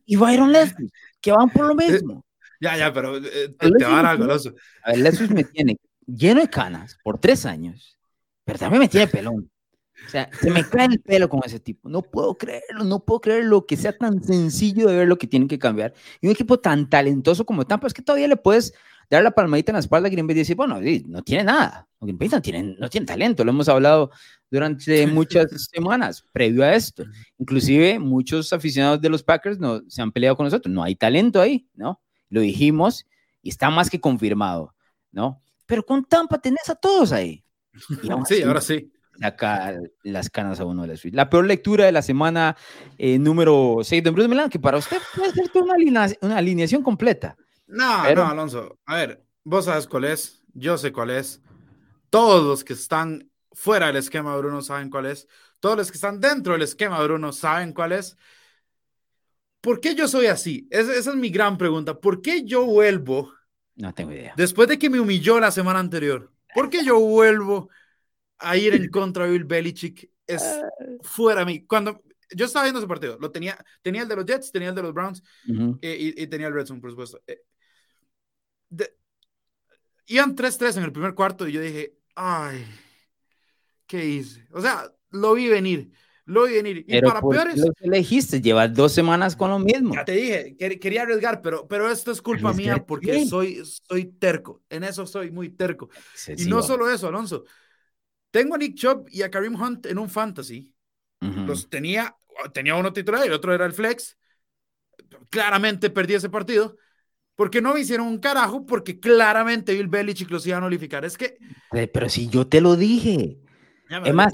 [0.07, 2.25] y Byron Leslie, que van por lo mismo.
[2.61, 5.77] Ya, ya, pero eh, te, te va a dar algo, A ver, Leslie me tiene
[6.07, 7.99] lleno de canas por tres años,
[8.45, 9.51] pero también me tiene pelón.
[10.07, 11.89] O sea, se me cae el pelo con ese tipo.
[11.89, 15.27] No puedo creerlo, no puedo creer lo que sea tan sencillo de ver lo que
[15.27, 15.93] tienen que cambiar.
[16.21, 18.73] Y un equipo tan talentoso como Tampa, es que todavía le puedes
[19.11, 21.89] dar la palmadita en la espalda a Green Bay y decir, bueno, no tiene nada.
[22.01, 23.45] Green Bay no tiene, no tiene talento.
[23.45, 24.11] Lo hemos hablado
[24.51, 27.05] durante muchas semanas previo a esto.
[27.39, 30.73] Inclusive muchos aficionados de los Packers no, se han peleado con nosotros.
[30.73, 32.01] No hay talento ahí, ¿no?
[32.29, 33.07] Lo dijimos
[33.43, 34.75] y está más que confirmado,
[35.11, 35.41] ¿no?
[35.67, 37.45] Pero con Tampa tenés a todos ahí.
[38.27, 38.93] sí, ahora sí.
[39.21, 42.57] Saca las canas a uno de los La peor lectura de la semana
[42.99, 47.37] eh, número 6 de Bruce Milan, que para usted puede ser una, una alineación completa.
[47.69, 48.79] No, no, Alonso.
[48.87, 51.41] A ver, vos sabes cuál es, yo sé cuál es.
[52.11, 55.29] Todos los que están fuera del esquema de Bruno saben cuál es.
[55.61, 58.17] Todos los que están dentro del esquema de Bruno saben cuál es.
[59.61, 60.67] ¿Por qué yo soy así?
[60.71, 61.99] esa es mi gran pregunta.
[61.99, 63.33] ¿Por qué yo vuelvo?
[63.77, 64.35] No tengo idea.
[64.37, 67.69] Después de que me humilló la semana anterior, ¿por qué yo vuelvo
[68.39, 70.11] a ir en contra de Bill Belichick?
[70.27, 70.43] Es
[71.03, 71.65] fuera a mí.
[71.67, 72.03] Cuando
[72.35, 74.83] yo estaba viendo ese partido, lo tenía, tenía el de los Jets, tenía el de
[74.83, 75.23] los Browns
[75.81, 77.21] eh, y, tenía el Redstone, por supuesto.
[77.27, 77.41] Eh,
[80.09, 82.65] iban 3-3 en el primer cuarto y yo dije, ay,
[83.87, 84.47] ¿qué hice?
[84.53, 85.93] O sea, lo vi venir,
[86.25, 86.85] lo vi venir.
[86.89, 87.59] Y para peores.
[87.59, 89.95] Lo elegiste, llevas dos semanas con lo mismo.
[89.95, 94.63] Ya te dije, quería arriesgar, pero, pero esto es culpa mía porque soy, soy terco.
[94.69, 95.89] En eso soy muy terco.
[96.37, 97.45] y no solo eso, Alonso.
[98.31, 100.75] Tengo a Nick Chubb y a Karim Hunt en un fantasy.
[101.21, 102.17] Los tenía,
[102.53, 104.17] tenía uno titular y el otro era el flex.
[105.31, 106.77] Claramente perdí ese partido
[107.39, 111.05] porque no me hicieron un carajo, porque claramente Bill Belichick los iba a nullificar.
[111.05, 111.39] Es que.
[111.71, 113.39] Pero si yo te lo dije.
[114.05, 114.33] es más,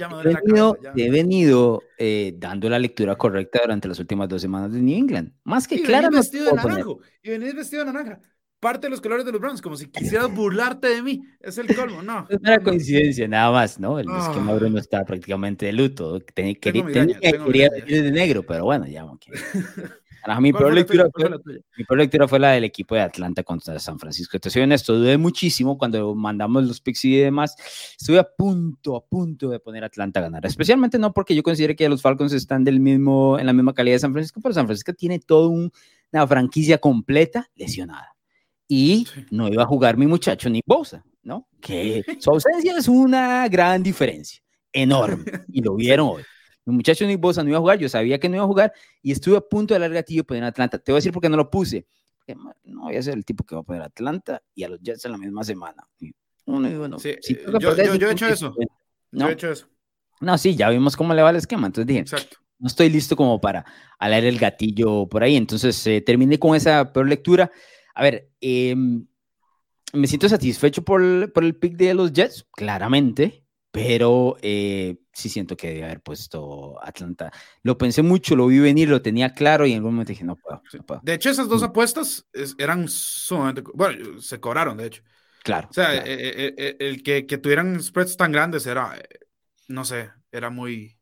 [0.96, 5.34] he venido, eh, dando la lectura correcta durante las últimas dos semanas de New England.
[5.44, 6.08] Más que claro.
[6.10, 6.92] vestido de naranja.
[7.22, 8.20] Y venís vestido de naranja.
[8.58, 11.20] Parte de los colores de los Browns, como si quisieras burlarte de mí.
[11.40, 12.26] Es el colmo, no.
[12.30, 13.98] Es una coincidencia, nada más, ¿no?
[13.98, 14.54] El esquema ah.
[14.54, 16.20] Bruno está prácticamente de luto.
[16.20, 19.04] Ten, quería, quería de negro, pero bueno, ya.
[19.04, 19.34] Okay.
[20.40, 21.30] mi, peor lectura fue,
[21.76, 24.38] mi peor lectura fue la del equipo de Atlanta contra San Francisco.
[24.38, 27.56] Te soy honesto, dudé muchísimo cuando mandamos los picks y demás.
[27.98, 30.46] Estuve a punto, a punto de poner a Atlanta a ganar.
[30.46, 33.96] Especialmente no porque yo considere que los Falcons están del mismo, en la misma calidad
[33.96, 38.14] de San Francisco, pero San Francisco tiene toda una franquicia completa lesionada.
[38.66, 41.48] Y no iba a jugar mi muchacho ni Bosa, ¿no?
[41.60, 45.24] Que su ausencia es una gran diferencia, enorme.
[45.48, 46.22] Y lo vieron hoy.
[46.66, 48.72] Mi muchacho Nick Bosa no iba a jugar, yo sabía que no iba a jugar
[49.02, 50.78] y estuve a punto de dar gatillo poner a Atlanta.
[50.78, 51.86] Te voy a decir por qué no lo puse.
[52.64, 54.80] no voy a ser el tipo que va a poner a Atlanta y a los
[54.80, 55.86] Jets en la misma semana.
[56.46, 56.98] Uno y uno.
[56.98, 57.16] Sí,
[57.60, 58.54] yo, he hecho eso.
[59.10, 59.26] ¿no?
[59.26, 59.68] Yo he hecho eso.
[60.20, 61.66] No, sí, ya vimos cómo le va el esquema.
[61.66, 62.38] Entonces dije, Exacto.
[62.58, 63.66] no estoy listo como para
[63.98, 65.36] alar el gatillo por ahí.
[65.36, 67.50] Entonces eh, terminé con esa peor lectura.
[67.94, 69.06] A ver, em,
[69.92, 73.43] me siento satisfecho por, por el pick de los Jets, claramente
[73.74, 77.32] pero eh, sí siento que debe haber puesto Atlanta.
[77.64, 80.36] Lo pensé mucho, lo vi venir, lo tenía claro y en algún momento dije, no
[80.36, 80.62] puedo.
[81.02, 81.64] De hecho, esas dos mm.
[81.64, 82.24] apuestas
[82.56, 85.02] eran sumamente, bueno, se cobraron, de hecho.
[85.42, 85.66] Claro.
[85.68, 88.96] O sea, eh, eh, el que, que, tuvieran spreads tan grandes era,
[89.66, 90.96] no sé, era muy,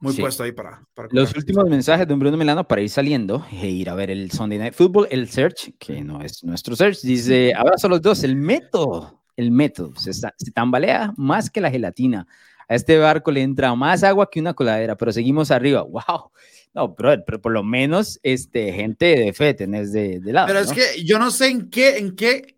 [0.00, 0.82] muy puesto ahí para,
[1.12, 4.32] Los últimos mensajes de un Bruno Milano para ir saliendo e ir a ver el
[4.32, 8.24] Sunday Night Football, el Search, que no es nuestro Search, dice, abrazo a los dos,
[8.24, 9.94] el método el método.
[9.96, 10.12] Se,
[10.52, 12.26] tambalea más que la gelatina.
[12.68, 15.82] A este barco le entra más agua que una coladera, pero seguimos arriba.
[15.88, 16.30] ¡Wow!
[16.74, 20.46] No, pero, pero por lo menos este, gente de fe tenés de, de lado.
[20.46, 22.56] Pero es que yo no sé en qué, en qué,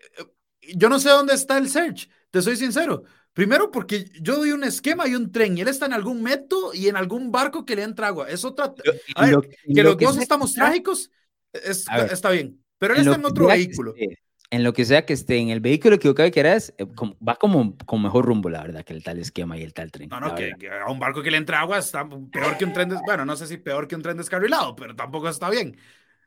[0.76, 3.02] yo no sé dónde está el search, te soy sincero.
[3.32, 6.72] Primero porque yo doy un esquema y un tren y él está en algún método
[6.72, 8.28] y en algún barco que le entra agua.
[8.28, 8.72] Es otra...
[9.16, 9.36] A ver,
[9.74, 11.10] que los dos estamos trágicos,
[11.52, 12.62] está bien.
[12.78, 13.94] Pero él está en otro vehículo
[14.50, 16.86] en lo que sea que esté en el vehículo equivocado que eras, eh,
[17.26, 20.08] va como con mejor rumbo, la verdad, que el tal esquema y el tal tren.
[20.08, 22.92] No, no, que, a un barco que le entra agua está peor que un tren,
[23.04, 25.76] bueno, no sé si peor que un tren descarrilado, pero tampoco está bien.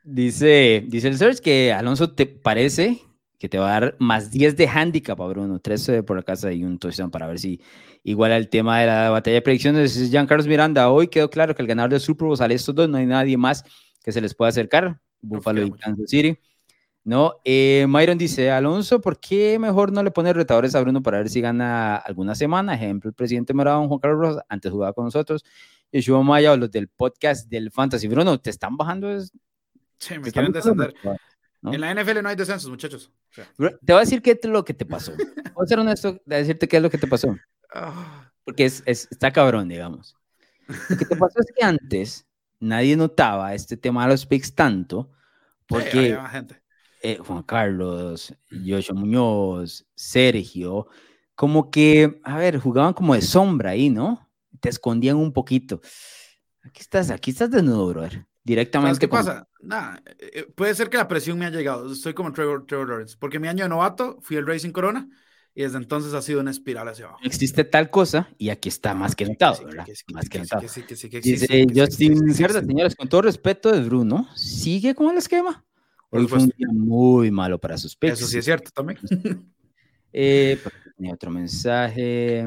[0.04, 2.98] Dice, dice el search que Alonso te parece
[3.38, 6.52] que te va a dar más 10 de handicap a Bruno, 13 por la casa
[6.52, 7.60] y un touchdown para ver si
[8.02, 10.10] igual el tema de la batalla de predicciones.
[10.10, 12.88] Jean Carlos Miranda, hoy quedó claro que el ganador del Super Bowl sale estos dos,
[12.88, 13.64] no hay nadie más
[14.02, 16.36] que se les pueda acercar, Buffalo y Kansas City.
[17.08, 21.16] No, eh, Myron dice, Alonso, ¿por qué mejor no le pone retadores a Bruno para
[21.16, 22.74] ver si gana alguna semana?
[22.74, 25.42] Ejemplo, el presidente morado, Juan Carlos Rojas, antes jugaba con nosotros,
[25.90, 28.08] y Yeshua Maya o los del podcast del Fantasy.
[28.08, 29.10] Bruno, ¿te están bajando?
[29.10, 29.32] Es...
[29.98, 30.92] Sí, me quieren descender.
[31.62, 33.10] En la NFL no hay descensos, muchachos.
[33.34, 35.12] Te voy a decir qué es lo que te pasó.
[35.54, 37.34] Voy a ser honesto de decirte qué es lo que te pasó.
[37.72, 38.30] Ah.
[38.44, 40.14] Porque es, es, está cabrón, digamos.
[40.90, 42.26] Lo que te pasó es que antes
[42.60, 45.10] nadie notaba este tema de los picks tanto,
[45.66, 46.14] porque
[47.02, 50.88] eh, Juan Carlos, Joshua Muñoz, Sergio,
[51.34, 54.28] como que, a ver, jugaban como de sombra ahí, ¿no?
[54.60, 55.80] Te escondían un poquito.
[56.62, 58.98] Aquí estás, aquí estás desnudo, brother directamente.
[58.98, 59.46] ¿Qué pasa?
[59.60, 61.92] Nada, eh, puede ser que la presión me ha llegado.
[61.92, 65.08] Estoy como Trevor, Trevor Lawrence, porque mi año de novato fui el Racing Corona
[65.54, 67.20] y desde entonces ha sido una espiral hacia abajo.
[67.22, 69.86] Existe tal cosa y aquí está más que notado, ¿verdad?
[70.12, 70.62] Más que notado.
[70.62, 75.64] Dice Justin Cerda, señores, con todo respeto de Bruno, ¿sigue con el esquema?
[76.10, 78.98] Hoy fue un día muy malo para sus Eso sí es cierto también.
[80.12, 80.58] eh,
[81.12, 82.46] otro mensaje.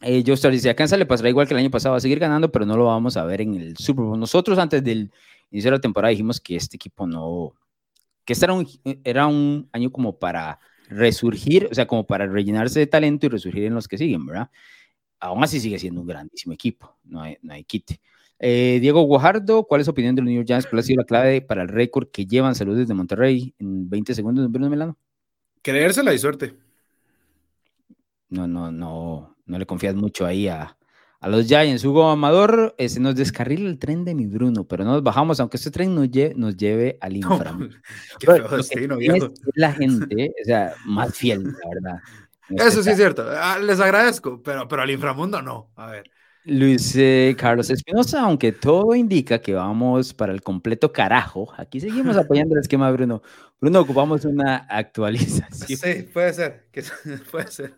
[0.00, 2.18] Eh, Joestar dice, a Kansas le pasará igual que el año pasado, va a seguir
[2.18, 4.18] ganando, pero no lo vamos a ver en el Super Bowl.
[4.18, 5.10] Nosotros antes del
[5.50, 7.54] inicio de la temporada dijimos que este equipo no,
[8.24, 8.68] que este era un,
[9.02, 10.58] era un año como para
[10.88, 14.50] resurgir, o sea, como para rellenarse de talento y resurgir en los que siguen, ¿verdad?
[15.20, 18.00] Aún así sigue siendo un grandísimo equipo, no hay, no hay quite.
[18.46, 20.66] Eh, Diego Guajardo, ¿cuál es su opinión de los New York Giants?
[20.66, 24.14] ¿Cuál ha sido la clave para el récord que llevan saludos desde Monterrey en 20
[24.14, 24.98] segundos, Bruno Milano?
[25.62, 26.54] Creérsela y suerte.
[28.28, 30.76] No, no, no, no le confías mucho ahí a,
[31.20, 31.86] a los Giants.
[31.86, 35.56] Hugo Amador, se nos descarrila el tren de mi Bruno, pero no nos bajamos, aunque
[35.56, 37.74] este tren nos, lleve, nos lleve al inframundo.
[38.18, 38.26] qué
[38.56, 39.24] destino, es
[39.54, 42.02] la gente, o sea, más fiel, la verdad.
[42.50, 43.24] Eso sí es cierto.
[43.26, 45.70] Ah, les agradezco, pero, pero al inframundo no.
[45.76, 46.10] A ver.
[46.44, 52.16] Luis eh, Carlos Espinosa, aunque todo indica que vamos para el completo carajo, aquí seguimos
[52.16, 53.22] apoyando el esquema de Bruno.
[53.60, 55.48] Bruno, ocupamos una actualización.
[55.52, 56.82] Sí, puede ser, que,
[57.30, 57.74] puede ser.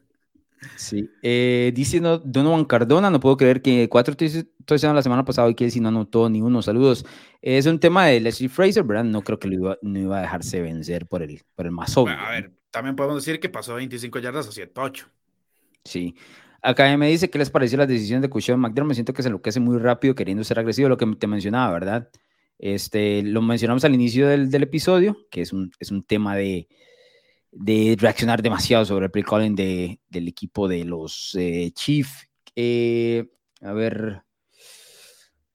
[0.74, 5.54] Sí, eh, dice Donovan Cardona, no puedo creer que cuatro touchdowns la semana pasada y
[5.54, 6.60] que si no anotó ni uno.
[6.60, 7.06] Saludos.
[7.40, 9.04] Es un tema de Leslie Fraser, ¿verdad?
[9.04, 11.96] No creo que lo iba, no iba a dejarse vencer por el, por el más
[11.96, 12.14] obvio.
[12.14, 15.06] a ver, también podemos decir que pasó 25 yardas a 7-8.
[15.84, 16.16] Sí.
[16.66, 18.94] Acá me dice que les pareció la decisión de Cushon McDermott.
[18.94, 22.10] Siento que se enloquece muy rápido queriendo ser agresivo, lo que te mencionaba, ¿verdad?
[22.58, 26.66] Este, lo mencionamos al inicio del, del episodio, que es un, es un tema de,
[27.52, 32.28] de reaccionar demasiado sobre el play calling de, del equipo de los eh, Chiefs.
[32.56, 33.28] Eh,
[33.60, 34.22] a ver.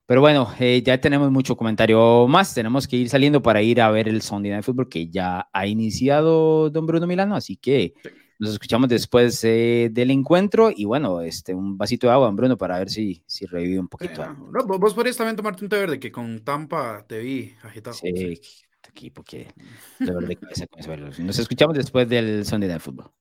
[0.06, 2.54] Pero bueno, eh, ya tenemos mucho comentario más.
[2.54, 5.68] Tenemos que ir saliendo para ir a ver el Sunday Night Football que ya ha
[5.68, 7.36] iniciado don Bruno Milano.
[7.36, 7.96] Así que
[8.42, 10.72] nos escuchamos después del encuentro.
[10.76, 14.26] Y bueno, este, un vasito de agua, Bruno, para ver si, si revive un poquito.
[14.66, 17.96] vos podrías también tomarte un té verde que con Tampa te vi agitado.
[17.96, 18.42] Sí,
[18.90, 19.48] equipo que
[20.00, 23.12] de verdad Nos escuchamos después del Sunday Night Football.